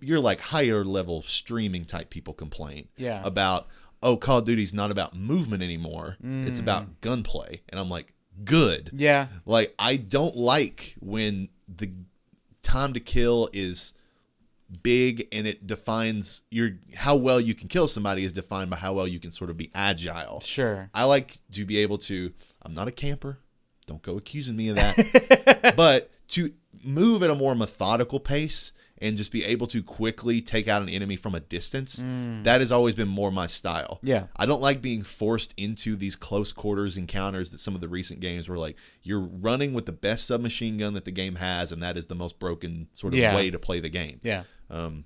[0.00, 2.88] You're like higher level streaming type people complain.
[2.96, 3.22] Yeah.
[3.24, 3.66] About
[4.04, 6.16] oh, Call of Duty's not about movement anymore.
[6.22, 7.62] It's about gunplay.
[7.68, 8.86] And I'm like, good.
[8.94, 9.00] Mm.
[9.00, 9.26] Yeah.
[9.46, 11.90] Like I don't like when the
[12.72, 13.94] time to kill is
[14.82, 18.94] big and it defines your how well you can kill somebody is defined by how
[18.94, 20.40] well you can sort of be agile.
[20.40, 20.88] Sure.
[20.94, 23.38] I like to be able to I'm not a camper.
[23.86, 25.74] Don't go accusing me of that.
[25.76, 26.50] but to
[26.82, 28.72] move at a more methodical pace
[29.02, 31.96] and just be able to quickly take out an enemy from a distance,
[32.44, 33.98] that has always been more my style.
[34.02, 34.26] Yeah.
[34.36, 38.20] I don't like being forced into these close quarters encounters that some of the recent
[38.20, 41.82] games were like you're running with the best submachine gun that the game has and
[41.82, 43.34] that is the most broken sort of Yeah.
[43.34, 44.44] way to play the game Yeah.
[44.70, 45.04] Um,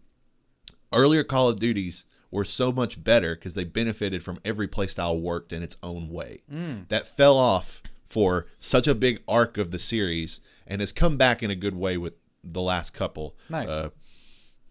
[0.92, 5.52] earlier Call of Duties were so much better because they benefited from every playstyle worked
[5.52, 6.40] in its own way.
[6.52, 6.88] Mm.
[6.88, 11.42] That fell off for such a big arc of the series and has come back
[11.42, 12.14] in a good way with
[12.52, 13.36] the last couple.
[13.48, 13.70] Nice.
[13.70, 13.90] Uh,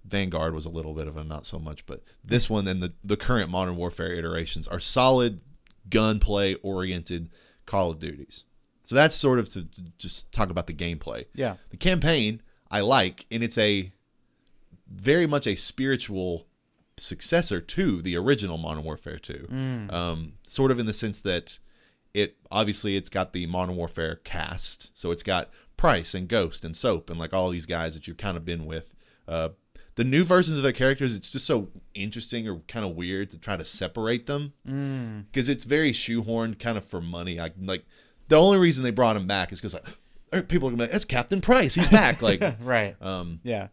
[0.05, 2.93] Vanguard was a little bit of a not so much, but this one and the,
[3.03, 5.41] the current Modern Warfare iterations are solid
[5.89, 7.29] gunplay oriented
[7.65, 8.45] Call of Duties.
[8.83, 11.25] So that's sort of to, to just talk about the gameplay.
[11.33, 11.55] Yeah.
[11.69, 13.91] The campaign I like, and it's a
[14.87, 16.47] very much a spiritual
[16.97, 19.47] successor to the original Modern Warfare 2.
[19.89, 21.57] Um, sort of in the sense that
[22.13, 26.75] it obviously it's got the Modern Warfare cast, so it's got Price and Ghost and
[26.75, 28.93] Soap and like all these guys that you've kind of been with.
[29.27, 29.49] Uh,
[29.95, 33.39] the new versions of their characters, it's just so interesting or kind of weird to
[33.39, 34.53] try to separate them
[35.31, 37.39] because it's very shoehorned, kind of for money.
[37.39, 37.85] I like
[38.27, 39.73] the only reason they brought him back is because
[40.31, 42.95] like people are gonna be like, "That's Captain Price, he's back!" like, Right.
[43.01, 43.39] Um.
[43.43, 43.69] Yeah.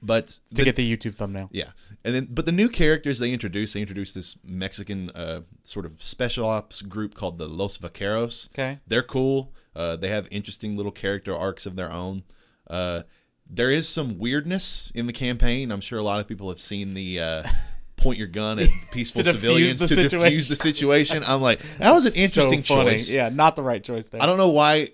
[0.00, 1.48] but To get the YouTube thumbnail.
[1.50, 1.70] yeah,
[2.04, 6.00] and then but the new characters they introduced, they introduced this Mexican uh, sort of
[6.02, 8.48] special ops group called the Los Vaqueros.
[8.52, 8.78] Okay.
[8.86, 9.52] they're cool.
[9.76, 12.22] Uh, they have interesting little character arcs of their own.
[12.68, 13.02] Uh,
[13.48, 15.70] there is some weirdness in the campaign.
[15.70, 17.42] I'm sure a lot of people have seen the uh,
[17.96, 20.18] point your gun at peaceful To civilians to situation.
[20.20, 21.22] defuse the situation.
[21.26, 22.92] I'm like, that was an interesting so funny.
[22.92, 23.12] choice.
[23.12, 23.28] Yeah.
[23.28, 24.22] Not the right choice there.
[24.22, 24.90] I don't know why.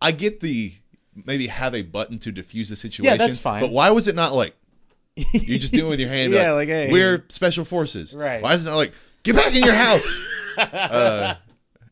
[0.00, 0.72] I get the
[1.26, 3.12] maybe have a button to diffuse the situation.
[3.12, 3.60] Yeah, that's fine.
[3.60, 4.54] But why was it not like
[5.14, 6.32] you're just do it with your hand?
[6.32, 6.88] Yeah, like, hey.
[6.90, 8.16] we're special forces.
[8.16, 8.42] Right.
[8.42, 10.24] Why is it not like get back in your house?
[10.58, 11.34] uh,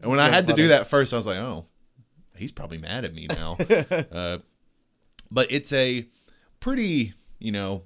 [0.01, 1.67] and when I So had to do that first, I was like, oh,
[2.41, 3.57] he's probably mad at me now.
[4.13, 4.39] uh,
[5.31, 6.07] but it's a
[6.59, 7.83] pretty, you know,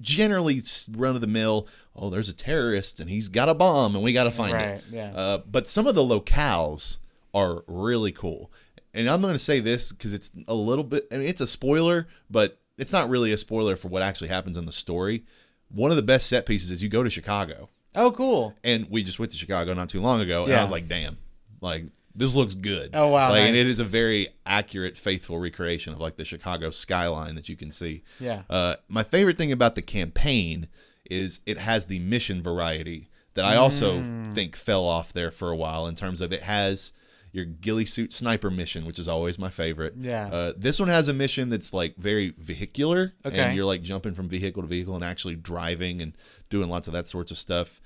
[0.00, 0.60] generally
[0.92, 1.68] run of the mill.
[1.94, 4.68] Oh, there's a terrorist and he's got a bomb and we got to find Right,
[4.70, 4.84] it.
[4.90, 5.12] yeah.
[5.14, 6.98] Uh, but some of the locales
[7.34, 8.50] are really cool.
[8.94, 11.46] And I'm going to say this because it's a little bit, I mean, it's a
[11.46, 15.24] spoiler, but it's not really a spoiler for what actually happens in the story.
[15.68, 17.68] One of the best set pieces is you go to Chicago.
[17.94, 18.54] Oh, cool.
[18.62, 20.44] And we just went to Chicago not too long ago.
[20.44, 21.16] And I was like, damn,
[21.60, 21.86] like
[22.16, 22.90] this looks good.
[22.94, 26.70] Oh, wow, Like, And it is a very accurate, faithful recreation of like the Chicago
[26.70, 28.02] skyline that you can see.
[28.18, 28.42] Yeah.
[28.48, 30.68] Uh, my favorite thing about the campaign
[31.10, 34.32] is it has the mission variety that I also Mm.
[34.32, 36.92] think fell off there for a while in terms of it has
[37.32, 39.92] your ghillie suit sniper mission, which is always my favorite.
[39.98, 40.28] Yeah.
[40.28, 43.38] Uh, this one has a mission that's like very vehicular, Okay.
[43.38, 46.14] and you're like jumping from vehicle to vehicle and actually driving and
[46.48, 47.78] doing lots of that sorts of stuff.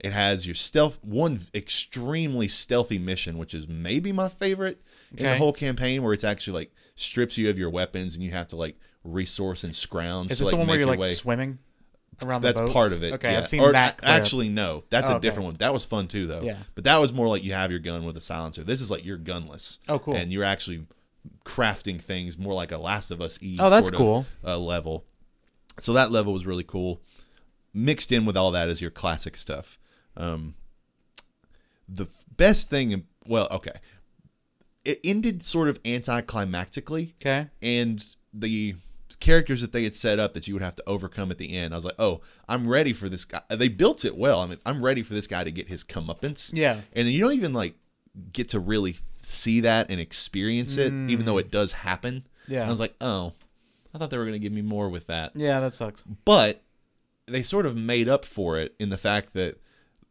[0.00, 4.80] It has your stealth, one extremely stealthy mission, which is maybe my favorite
[5.16, 8.30] in the whole campaign, where it's actually like strips you of your weapons and you
[8.30, 10.30] have to like resource and scrounge.
[10.30, 11.08] Is to, this like, the one where you're like way.
[11.08, 11.58] swimming
[12.22, 12.74] around That's the boats?
[12.74, 13.12] part of it.
[13.14, 13.38] Okay, yeah.
[13.38, 13.98] I've seen or, that.
[13.98, 14.10] clip.
[14.10, 14.84] Actually, no.
[14.90, 15.26] That's Oh, a okay.
[15.28, 15.54] different one.
[15.58, 16.42] That was fun too, though.
[16.42, 16.58] Yeah.
[16.76, 18.62] But that was more like you have your gun with a silencer.
[18.62, 19.78] This is like you're gunless.
[19.88, 20.14] Oh, cool.
[20.14, 20.86] And you're actually
[21.44, 23.56] crafting things more like a Last of Us E.
[23.58, 24.26] Oh, that's sort of, cool.
[24.44, 25.04] uh, level.
[25.80, 27.00] So that level was really cool.
[27.74, 29.78] Mixed in with all that is your classic stuff.
[30.18, 30.54] Um,
[31.88, 33.72] the f- best thing, well, okay,
[34.84, 37.48] it ended sort of anticlimactically okay.
[37.62, 38.74] and the
[39.20, 41.72] characters that they had set up that you would have to overcome at the end.
[41.72, 43.40] I was like, oh, I'm ready for this guy.
[43.48, 44.40] They built it well.
[44.40, 46.50] I mean, I'm ready for this guy to get his comeuppance.
[46.54, 46.80] Yeah.
[46.94, 47.74] And you don't even like
[48.32, 52.24] get to really see that and experience it, even though it does happen.
[52.46, 52.60] Yeah.
[52.60, 53.32] And I was like, oh,
[53.94, 55.32] I thought they were going to give me more with that.
[55.34, 56.02] Yeah, that sucks.
[56.02, 56.62] But
[57.26, 59.56] they sort of made up for it in the fact that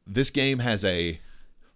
[0.07, 1.19] this game has a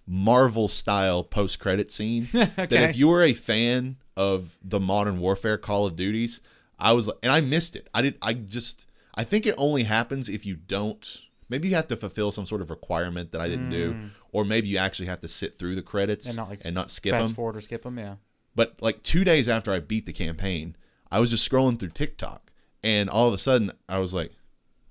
[0.07, 2.27] Marvel style post credit scene.
[2.33, 6.41] That if you were a fan of the Modern Warfare Call of Duties,
[6.79, 7.87] I was and I missed it.
[7.93, 11.87] I did I just I think it only happens if you don't maybe you have
[11.87, 14.07] to fulfill some sort of requirement that I didn't do hmm.
[14.31, 16.89] or maybe you actually have to sit through the credits And not, like, and not
[16.89, 17.35] skip Fast them.
[17.35, 17.97] forward or skip them.
[17.97, 18.15] Yeah.
[18.55, 20.75] But like two days after I beat the campaign,
[21.11, 22.51] I was just scrolling through TikTok
[22.83, 24.31] and all of a sudden I was like,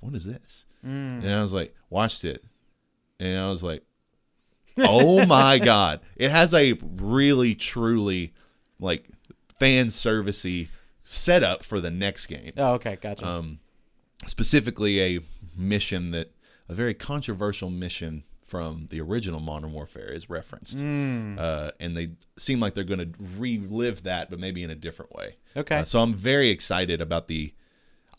[0.00, 1.20] "What is this?" Hmm.
[1.22, 2.42] And I was like, watched it,
[3.20, 3.82] and I was like,
[4.78, 8.32] "Oh my god!" It has a really, truly
[8.80, 9.08] like
[9.58, 10.68] fan servicey
[11.02, 13.26] setup for the next game Oh, okay, gotcha.
[13.26, 13.58] Um,
[14.26, 15.20] specifically a
[15.56, 16.32] mission that
[16.68, 21.36] a very controversial mission from the original Modern Warfare is referenced, Hmm.
[21.38, 25.12] uh, and they seem like they're going to relive that, but maybe in a different
[25.14, 25.36] way.
[25.56, 25.78] Okay.
[25.78, 27.52] Uh, so I'm very excited about the.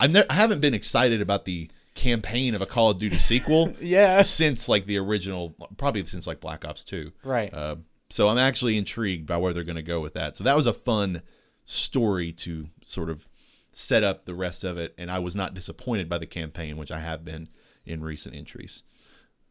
[0.00, 3.74] I've ne- I haven't been excited about the campaign of a Call of Duty sequel.
[3.80, 4.22] Yeah.
[4.22, 7.12] Since like the original, probably since like Black Ops Two.
[7.24, 7.52] Right.
[7.52, 7.76] Uh,
[8.10, 10.36] so I'm actually intrigued by where they're going to go with that.
[10.36, 11.22] So that was a fun
[11.64, 13.28] story to sort of
[13.72, 16.92] set up the rest of it, and I was not disappointed by the campaign, which
[16.92, 17.48] I have been
[17.86, 18.82] in recent entries.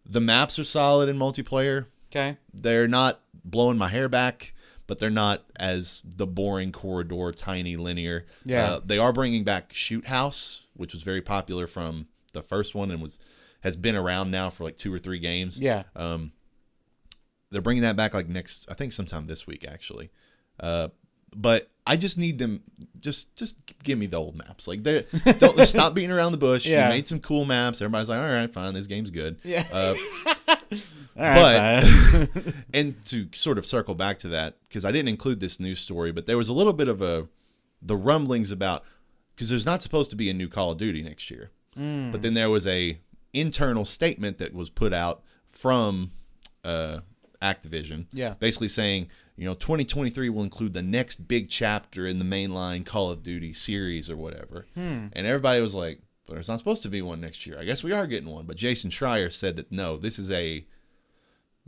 [0.06, 1.88] The maps are solid in multiplayer.
[2.12, 2.38] okay.
[2.54, 4.54] They're not blowing my hair back,
[4.86, 8.26] but they're not as the boring corridor, tiny linear.
[8.46, 8.74] Yeah.
[8.74, 12.92] Uh, they are bringing back Shoot House, which was very popular from the first one
[12.92, 13.20] and was
[13.62, 15.60] has been around now for like two or three games.
[15.62, 15.84] Yeah.
[17.52, 20.10] they're bringing that back like next i think sometime this week actually.
[20.60, 20.88] Uh,
[21.36, 22.62] but i just need them
[23.00, 24.68] just just give me the old maps.
[24.68, 25.04] Like they
[25.40, 26.66] don't stop beating around the bush.
[26.68, 26.88] Yeah.
[26.88, 27.82] you made some cool maps.
[27.82, 29.38] Everybody's like all right fine this game's good.
[29.44, 29.64] Yeah.
[29.74, 29.94] uh,
[31.18, 35.42] All right, but- and to sort of circle back to that because i didn't include
[35.42, 37.28] this news story but there was a little bit of a
[37.82, 38.86] the rumblings about
[39.36, 42.12] because there's not supposed to be a new call of duty next year Hmm.
[42.12, 43.00] but then there was a
[43.34, 46.12] internal statement that was put out from
[46.66, 47.00] uh,
[47.42, 48.34] activision Yeah.
[48.40, 49.08] basically saying
[49.38, 53.54] you know 2023 will include the next big chapter in the mainline call of duty
[53.54, 55.08] series or whatever Hmm.
[55.14, 57.84] and everybody was like but there's not supposed to be one next year i guess
[57.84, 60.66] we are getting one but jason schreier said that no this is a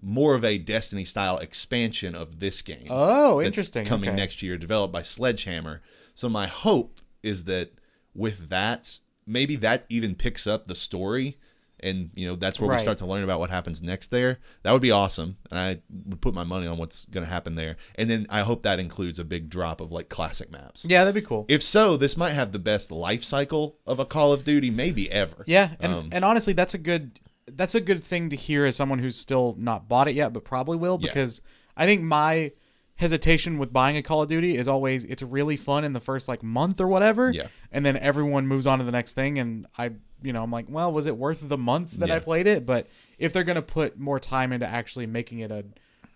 [0.01, 2.87] more of a Destiny style expansion of this game.
[2.89, 3.85] Oh, interesting.
[3.85, 4.17] Coming Okay.
[4.17, 5.81] next year, developed by Sledgehammer.
[6.13, 7.71] So my hope is that
[8.13, 11.37] with that, maybe that even picks up the story,
[11.79, 12.77] and you know that's where Right.
[12.77, 14.39] we start to learn about what happens next there.
[14.63, 17.55] That would be awesome, and I would put my money on what's going to happen
[17.55, 17.75] there.
[17.95, 20.85] And then I hope that includes a big drop of like classic maps.
[20.87, 21.45] Yeah, that'd be cool.
[21.49, 25.11] If so, this might have the best life cycle of a Call of Duty, maybe
[25.11, 25.43] ever.
[25.47, 27.19] Yeah, and, Um, and honestly, that's a good
[27.51, 30.45] that's a good thing to hear as someone who's still not bought it yet, but
[30.45, 31.07] probably will Yeah.
[31.09, 31.41] because
[31.75, 32.53] I think my
[32.97, 36.27] hesitation with buying a Call of Duty is always it's really fun in the first
[36.27, 37.47] like month or whatever, Yeah.
[37.71, 39.91] and then everyone moves on to the next thing, and I
[40.21, 42.65] you know I'm like, well, was it worth the month that I played it?
[42.65, 42.87] But
[43.17, 45.65] if they're gonna put more time into actually making it a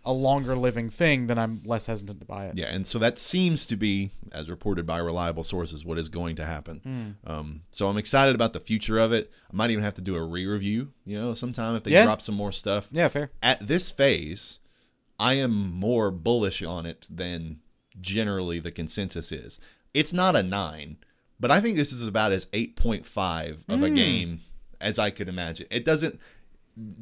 [0.05, 2.57] a longer living thing, then I'm less hesitant to buy it.
[2.57, 6.37] Yeah, and so that seems to be, as reported by reliable sources, what is going
[6.37, 6.79] to happen.
[7.25, 7.29] Hmm.
[7.29, 9.29] Um, so I'm excited about the future of it.
[9.51, 12.05] I might even have to do a re-review, you know, sometime if they Yeah.
[12.05, 12.87] drop some more stuff.
[12.93, 13.31] Yeah, fair.
[13.43, 14.59] At this phase,
[15.19, 17.59] I am more bullish on it than
[17.99, 19.59] generally the consensus is.
[19.93, 20.97] It's not a nine,
[21.39, 23.83] but I think this is about as 8.5 of Hmm.
[23.83, 24.39] a game
[24.79, 25.65] as I could imagine.
[25.71, 26.19] It doesn't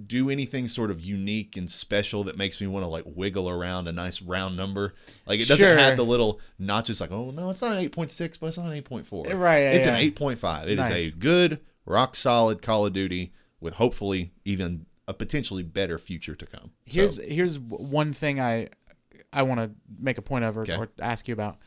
[0.08, 3.90] do anything sort of unique and special that makes me want to like wiggle around
[3.90, 4.94] a nice round number.
[5.28, 5.76] Like it doesn't Sure.
[5.78, 8.82] have the little notches like, oh no, it's not an 8.6, but it's not an
[8.82, 9.34] 8.4.
[9.34, 9.98] Right, yeah, It's yeah.
[9.98, 10.64] an 8.5.
[10.68, 11.14] It is Nice.
[11.14, 16.46] a good, rock solid Call of Duty with hopefully even a potentially better future to
[16.46, 16.72] come.
[16.90, 18.70] So, Here's here's one thing I
[19.32, 20.76] I want to make a point of or, Okay.
[20.78, 21.58] or ask you about.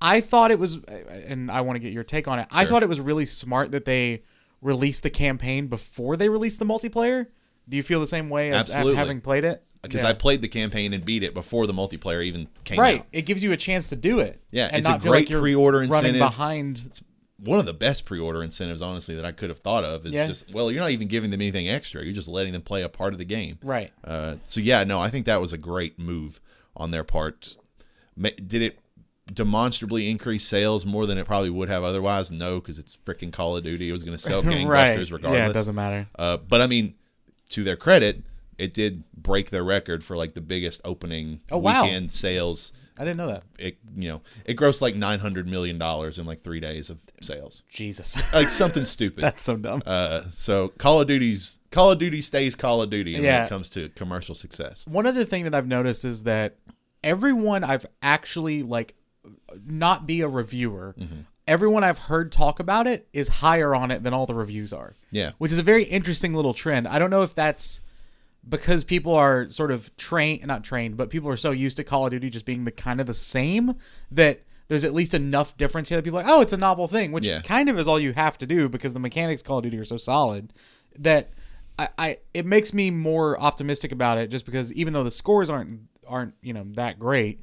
[0.00, 2.48] I thought it was, and I want to get your take on it.
[2.50, 4.24] I thought it was really smart that they
[4.60, 7.26] released the campaign before they released the multiplayer.
[7.68, 9.62] Do you feel the same way as having played it?
[9.82, 10.10] because Yeah.
[10.10, 12.94] I played the campaign and beat it before the multiplayer even came right.
[12.94, 13.00] out.
[13.00, 14.40] Right, it gives you a chance to do it.
[14.52, 16.20] Yeah, and it's a like great you're pre-order running incentive.
[16.20, 17.00] behind.
[17.44, 20.26] One of the best pre-order incentives, honestly, that I could have thought of is Yeah.
[20.26, 22.04] just well, you're not even giving them anything extra.
[22.04, 23.58] You're just letting them play a part of the game.
[23.62, 23.92] Right.
[24.04, 26.40] Uh, so yeah, no, I think that was a great move
[26.76, 27.56] on their part.
[28.20, 28.78] Did it
[29.32, 32.30] demonstrably increase sales more than it probably would have otherwise?
[32.30, 33.88] No, because it's freaking Call of Duty.
[33.88, 35.10] It was going to sell gangbusters right.
[35.10, 35.38] regardless.
[35.40, 36.08] Yeah, it doesn't matter.
[36.18, 36.94] Uh, but I mean,
[37.50, 38.22] to their credit,
[38.62, 41.82] it did break their record for like the biggest opening Oh, wow.
[41.84, 42.72] weekend sales.
[42.98, 43.42] I didn't know that.
[43.58, 47.00] It you know it grossed like nine hundred million dollars in like three days of
[47.20, 49.22] sales, Jesus, like something stupid.
[49.22, 49.82] that's so dumb.
[49.86, 53.70] uh, so Call of Duty's Call of Duty stays Call of Duty when it comes
[53.70, 54.86] to commercial success.
[54.86, 56.56] one other thing that I've noticed is that
[57.02, 58.94] everyone I've actually like
[59.66, 60.94] not be a reviewer.
[60.98, 61.20] Mm-hmm.
[61.48, 64.94] Everyone I've heard talk about it is higher on it than all the reviews are.
[65.10, 65.32] Yeah.
[65.38, 66.86] Which is a very interesting little trend.
[66.86, 67.80] I don't know if that's
[68.48, 72.06] because people are sort of trained not trained, but people are so used to Call
[72.06, 73.74] of Duty just being the kind of the same
[74.10, 76.88] that there's at least enough difference here that people are like, oh, it's a novel
[76.88, 77.40] thing, which Yeah.
[77.42, 79.78] kind of is all you have to do because the mechanics of Call of Duty
[79.78, 80.52] are so solid
[80.98, 81.30] that
[81.78, 85.48] I, I it makes me more optimistic about it just because even though the scores
[85.50, 87.40] aren't aren't you know that great,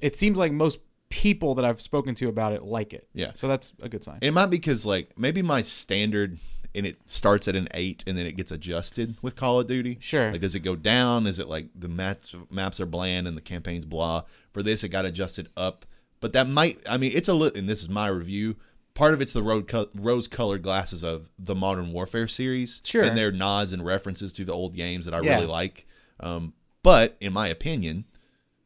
[0.00, 0.80] it seems like most
[1.10, 3.08] people that I've spoken to about it like it.
[3.14, 3.32] Yeah.
[3.34, 4.18] So that's a good sign.
[4.20, 6.38] It might be because like maybe my standard
[6.78, 9.98] and it starts at an eight and then it gets adjusted with Call of Duty.
[10.00, 10.32] Sure.
[10.32, 11.26] Like does it go down?
[11.26, 14.22] Is it like the maps maps are bland and the campaign's blah?
[14.52, 15.84] For this, it got adjusted up.
[16.20, 18.56] But that might I mean it's a little and this is my review.
[18.94, 23.04] Part of it's the road co- rose-colored glasses of the Modern Warfare series, Sure.
[23.04, 25.36] and their nods and references to the old games that I Yeah.
[25.36, 25.86] really like.
[26.18, 28.06] Um, but in my opinion,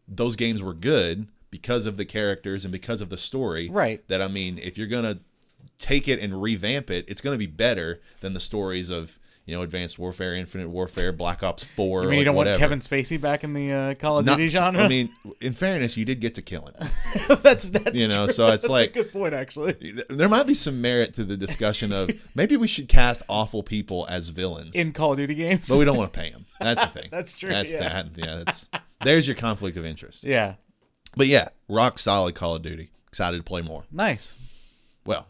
[0.09, 3.69] those games were good because of the characters and because of the story.
[3.69, 4.07] Right.
[4.09, 5.19] That I mean, if you're gonna
[5.83, 9.63] take it and revamp it, it's gonna be better than the stories of you know
[9.63, 12.01] Advanced Warfare, Infinite Warfare, Black Ops Four.
[12.01, 12.55] I mean, like you don't whatever.
[12.61, 14.81] want Kevin Spacey back in the uh, Call of Not- Duty genre.
[14.85, 15.11] I mean,
[15.41, 16.75] in fairness, you did get to kill him.
[17.43, 18.33] that's that's You know, true.
[18.33, 19.73] so it's That's like- a good point actually.
[20.09, 24.07] there might be some merit to the discussion of maybe we should cast awful people
[24.09, 24.77] as villains.
[24.77, 25.69] In Call of Duty games.
[25.69, 26.45] but we don't want to pay them.
[26.61, 27.09] That's the thing.
[27.11, 27.81] That's true, That's yeah.
[27.81, 28.07] that.
[28.17, 28.69] Yeah, that's
[29.01, 30.23] there's your conflict of interest.
[30.23, 30.55] yeah.
[31.17, 32.91] But yeah, rock solid Call of Duty.
[33.09, 33.85] Excited to play more.
[33.91, 34.35] Nice.
[35.05, 35.27] Well,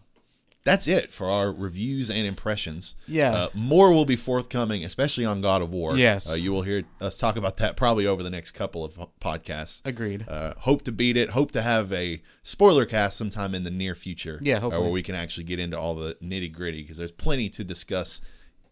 [0.65, 2.95] that's it for our reviews and impressions.
[3.09, 3.33] Yeah.
[3.33, 5.97] Uh, more will be forthcoming, especially on God of War.
[5.97, 6.33] Yes.
[6.33, 9.85] Uh, you will hear us talk about that probably over the next couple of podcasts.
[9.85, 10.25] Agreed.
[10.29, 11.31] Uh, hope to beat it.
[11.31, 14.39] Hope to have a spoiler cast sometime in the near future.
[14.41, 14.85] Yeah, uh, hopefully.
[14.85, 18.21] where we can actually get into all the nitty gritty because there's plenty to discuss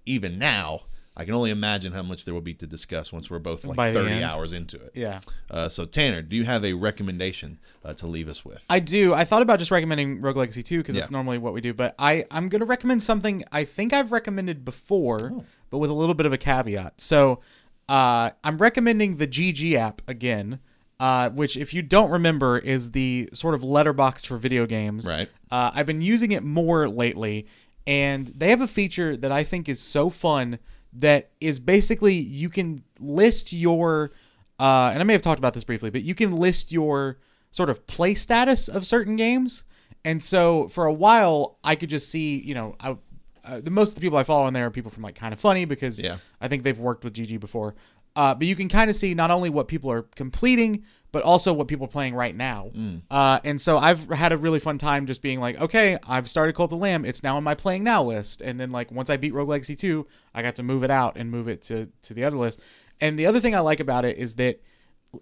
[0.07, 0.80] even now.
[1.17, 3.77] I can only imagine how much there will be to discuss once we're both like
[3.77, 4.93] By 30 hours into it.
[4.95, 5.21] yeah.
[5.51, 8.65] Uh, so, Tanner, do you have a recommendation uh, to leave us with?
[8.71, 9.13] I do.
[9.13, 11.03] I thought about just recommending Rogue Legacy 2 because Yeah.
[11.03, 14.13] it's normally what we do, but I, I'm going to recommend something I think I've
[14.13, 15.45] recommended before, Oh.
[15.69, 17.01] but with a little bit of a caveat.
[17.01, 17.41] So
[17.89, 20.61] uh, I'm recommending the GG app again,
[21.01, 25.09] uh, which, if you don't remember, is the sort of Letterboxd for video games.
[25.09, 25.29] Right.
[25.51, 27.47] Uh, I've been using it more lately,
[27.87, 30.61] and they have a feature that I think is so fun
[30.93, 34.11] that is basically you can list your,
[34.59, 37.18] uh, and I may have talked about this briefly, but you can list your
[37.53, 39.64] sort of play status of certain games.
[40.05, 42.97] And so for a while, I could just see, you know, I,
[43.45, 45.36] uh, the most of the people I follow in there are people from like Kinda
[45.36, 46.16] Funny because Yeah.
[46.41, 47.74] I think they've worked with GG before.
[48.17, 51.53] Uh, but you can kind of see not only what people are completing, but also
[51.53, 52.71] what people are playing right now.
[53.11, 56.55] Uh, and so I've had a really fun time just being like, okay, I've started
[56.55, 57.05] Cult of the Lamb.
[57.05, 58.41] It's now on my playing now list.
[58.41, 61.17] And then like once I beat Rogue Legacy 2, I got to move it out
[61.17, 62.63] and move it to, to the other list.
[63.01, 64.61] And the other thing I like about it is that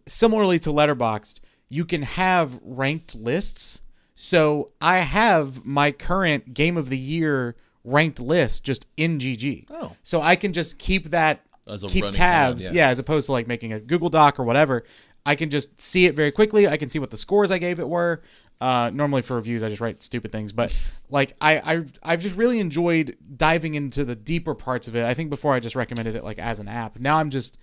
[0.06, 3.82] similarly to Letterboxd, you can have ranked lists.
[4.14, 9.66] So I have my current game of the year ranked list just in GG.
[9.70, 9.96] Oh.
[10.02, 11.44] So I can just keep that
[11.88, 12.74] keep running tab, tabs, yeah.
[12.74, 14.84] yeah, as opposed to like making a Google Doc or whatever.
[15.26, 16.66] I can just see it very quickly.
[16.66, 18.22] I can see what the scores I gave it were.
[18.60, 20.76] Uh, normally for reviews, I just write stupid things, but
[21.10, 25.04] like I, I, I've just really enjoyed diving into the deeper parts of it.
[25.04, 26.98] I think before I just recommended it like as an app.
[26.98, 27.58] Now I'm just,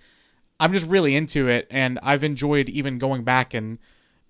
[0.59, 3.77] I'm just really into it, and I've enjoyed even going back and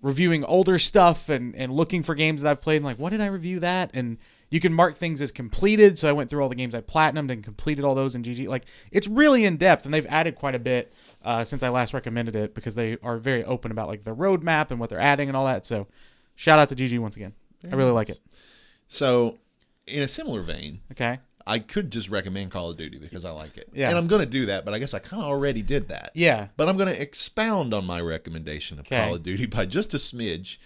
[0.02, 3.20] reviewing older stuff and, and looking for games that I've played and like what did
[3.20, 4.18] I review that and
[4.50, 7.30] you can mark things as completed so I went through all the games I platinumed
[7.30, 10.54] and completed all those in GG like it's really in depth and they've added quite
[10.54, 10.92] a bit
[11.24, 14.70] uh, since I last recommended it because they are very open about like their roadmap
[14.70, 15.86] and what they're adding and all that so
[16.34, 17.32] shout out to GG once again
[17.70, 18.18] I really like it
[18.86, 19.38] So,
[19.86, 21.18] in a similar vein, okay
[21.48, 23.68] I could just recommend Call of Duty because I like it.
[23.72, 23.88] Yeah.
[23.90, 26.10] And I'm going to do that, but I guess I kind of already did that.
[26.12, 29.04] yeah But I'm going to expound on my recommendation of Okay.
[29.04, 30.58] Call of Duty by just a smidge.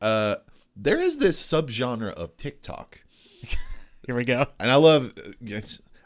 [0.00, 0.36] Uh,
[0.74, 3.04] there is this subgenre of TikTok,
[4.06, 5.12] here we go and I love.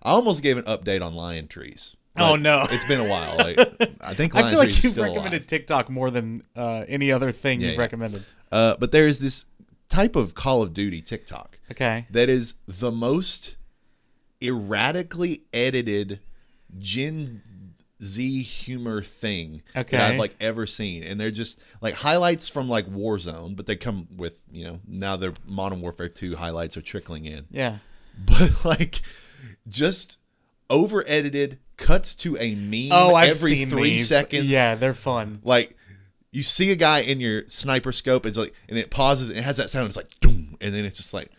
[0.02, 1.96] I almost gave an update on Lion Trees.
[2.20, 2.64] Oh, no.
[2.70, 3.36] It's been a while.
[3.36, 3.58] Like,
[4.04, 5.46] I think Lion I feel like you've recommended alive.
[5.46, 7.78] TikTok more than uh, any other thing you've yeah.
[7.80, 9.46] recommended Uh, but there is this
[9.88, 13.56] type of Call of Duty TikTok okay that is the most
[14.42, 16.20] erratically edited
[16.78, 17.42] Gen
[18.02, 19.96] Z humor thing Okay.
[19.96, 21.02] that I've like ever seen.
[21.02, 25.16] And they're just like highlights from like Warzone, but they come with, you know, now
[25.16, 27.46] their Modern Warfare 2 highlights are trickling in.
[27.50, 27.78] yeah
[28.26, 29.00] But like
[29.66, 30.18] just
[30.70, 34.46] over edited cuts to a meme oh I've every seen three seconds.
[34.46, 35.76] yeah they're fun Like
[36.32, 39.44] you see a guy in your sniper scope, it's like and it pauses and it
[39.44, 41.30] has that sound, it's like doom, and then it's just like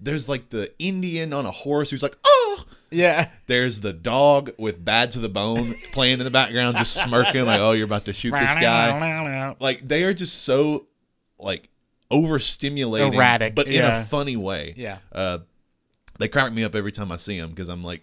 [0.00, 4.82] there's like the Indian on a horse who's like, oh yeah there's the dog with
[4.82, 8.12] bad to the bone playing in the background, just smirking, like, oh, you're about to
[8.14, 9.54] shoot this guy.
[9.60, 10.86] Like they are just so
[11.38, 11.68] like
[12.10, 14.72] overstimulating, Erratic, but in a funny way.
[14.76, 14.98] Yeah.
[15.12, 15.38] Uh,
[16.18, 18.02] they crack me up every time I see them because I'm like,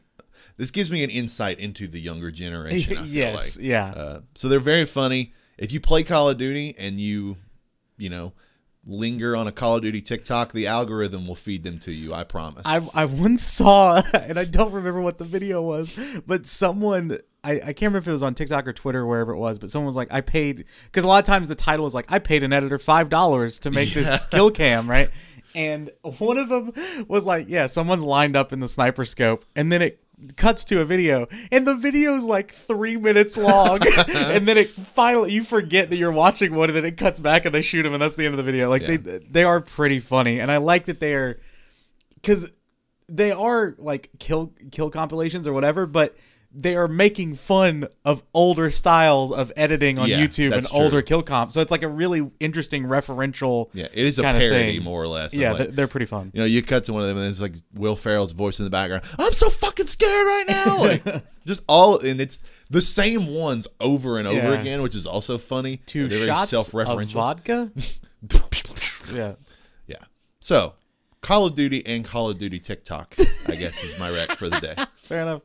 [0.58, 2.98] this gives me an insight into the younger generation.
[2.98, 3.66] I feel yes, like.
[3.66, 3.88] yeah.
[3.88, 5.34] Uh, so they're very funny.
[5.58, 7.38] If you play Call of Duty and you,
[7.98, 8.34] you know,
[8.86, 12.14] linger on a Call of Duty TikTok, the algorithm will feed them to you.
[12.14, 12.64] I promise.
[12.66, 17.52] I I once saw, and I don't remember what the video was, but someone I,
[17.52, 19.70] I can't remember if it was on TikTok or Twitter or wherever it was, but
[19.70, 22.18] someone was like, I paid because a lot of times the title is like, I
[22.18, 25.10] paid an editor five dollars to make this skill cam, right?
[25.56, 26.74] And one of them
[27.08, 30.02] was like, yeah, someone's lined up in the sniper scope, and then it
[30.38, 33.80] cuts to a video and the video is like three minutes long
[34.16, 37.44] and then it finally you forget that you're watching one and then it cuts back
[37.46, 38.96] and they shoot him and that's the end of the video like Yeah.
[38.96, 41.42] they they are pretty funny and i like that they're
[42.16, 42.56] because
[43.10, 46.16] they are like kill kill compilations or whatever but
[46.58, 50.80] they are making fun of older styles of editing on Yeah, youtube and true.
[50.80, 54.76] older kill comp so it's like a really interesting referential Yeah, it is a parody
[54.76, 54.84] thing.
[54.84, 55.36] more or less.
[55.36, 57.42] yeah like, they're pretty fun you know, you cut to one of them and it's
[57.42, 59.04] like Will Ferrell's voice in the background.
[59.20, 60.78] I'm so fucking scared right now.
[60.86, 61.04] Like,
[61.46, 64.60] just all, and it's the same ones over and over Yeah.
[64.62, 65.78] again, which is also funny.
[65.86, 67.14] two They're shots of self-referential.
[67.14, 67.72] vodka
[69.14, 69.34] yeah
[69.88, 69.98] Yeah.
[70.40, 70.74] So,
[71.22, 73.16] Call of Duty and Call of Duty TikTok,
[73.48, 74.76] I guess, is my rec for the day.
[74.98, 75.42] fair enough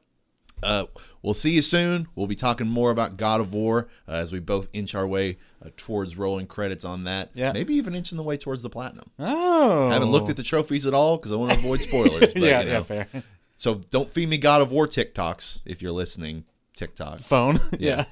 [0.62, 0.84] Uh,
[1.22, 2.08] we'll see you soon.
[2.14, 5.38] We'll be talking more about God of War uh, as we both inch our way
[5.64, 7.30] uh, towards rolling credits on that.
[7.34, 7.52] Yeah.
[7.52, 9.10] Maybe even inching the way towards the platinum.
[9.18, 12.32] oh I haven't looked at the trophies at all because I want to avoid spoilers.
[12.32, 12.72] But, yeah you know.
[12.72, 13.06] yeah fair
[13.54, 16.44] So don't feed me God of War TikToks if you're listening.
[16.76, 17.20] TikTok.
[17.20, 18.04] phone yeah.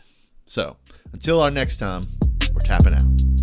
[0.45, 0.77] So
[1.13, 2.03] until our next time,
[2.53, 3.38] we're tapping out.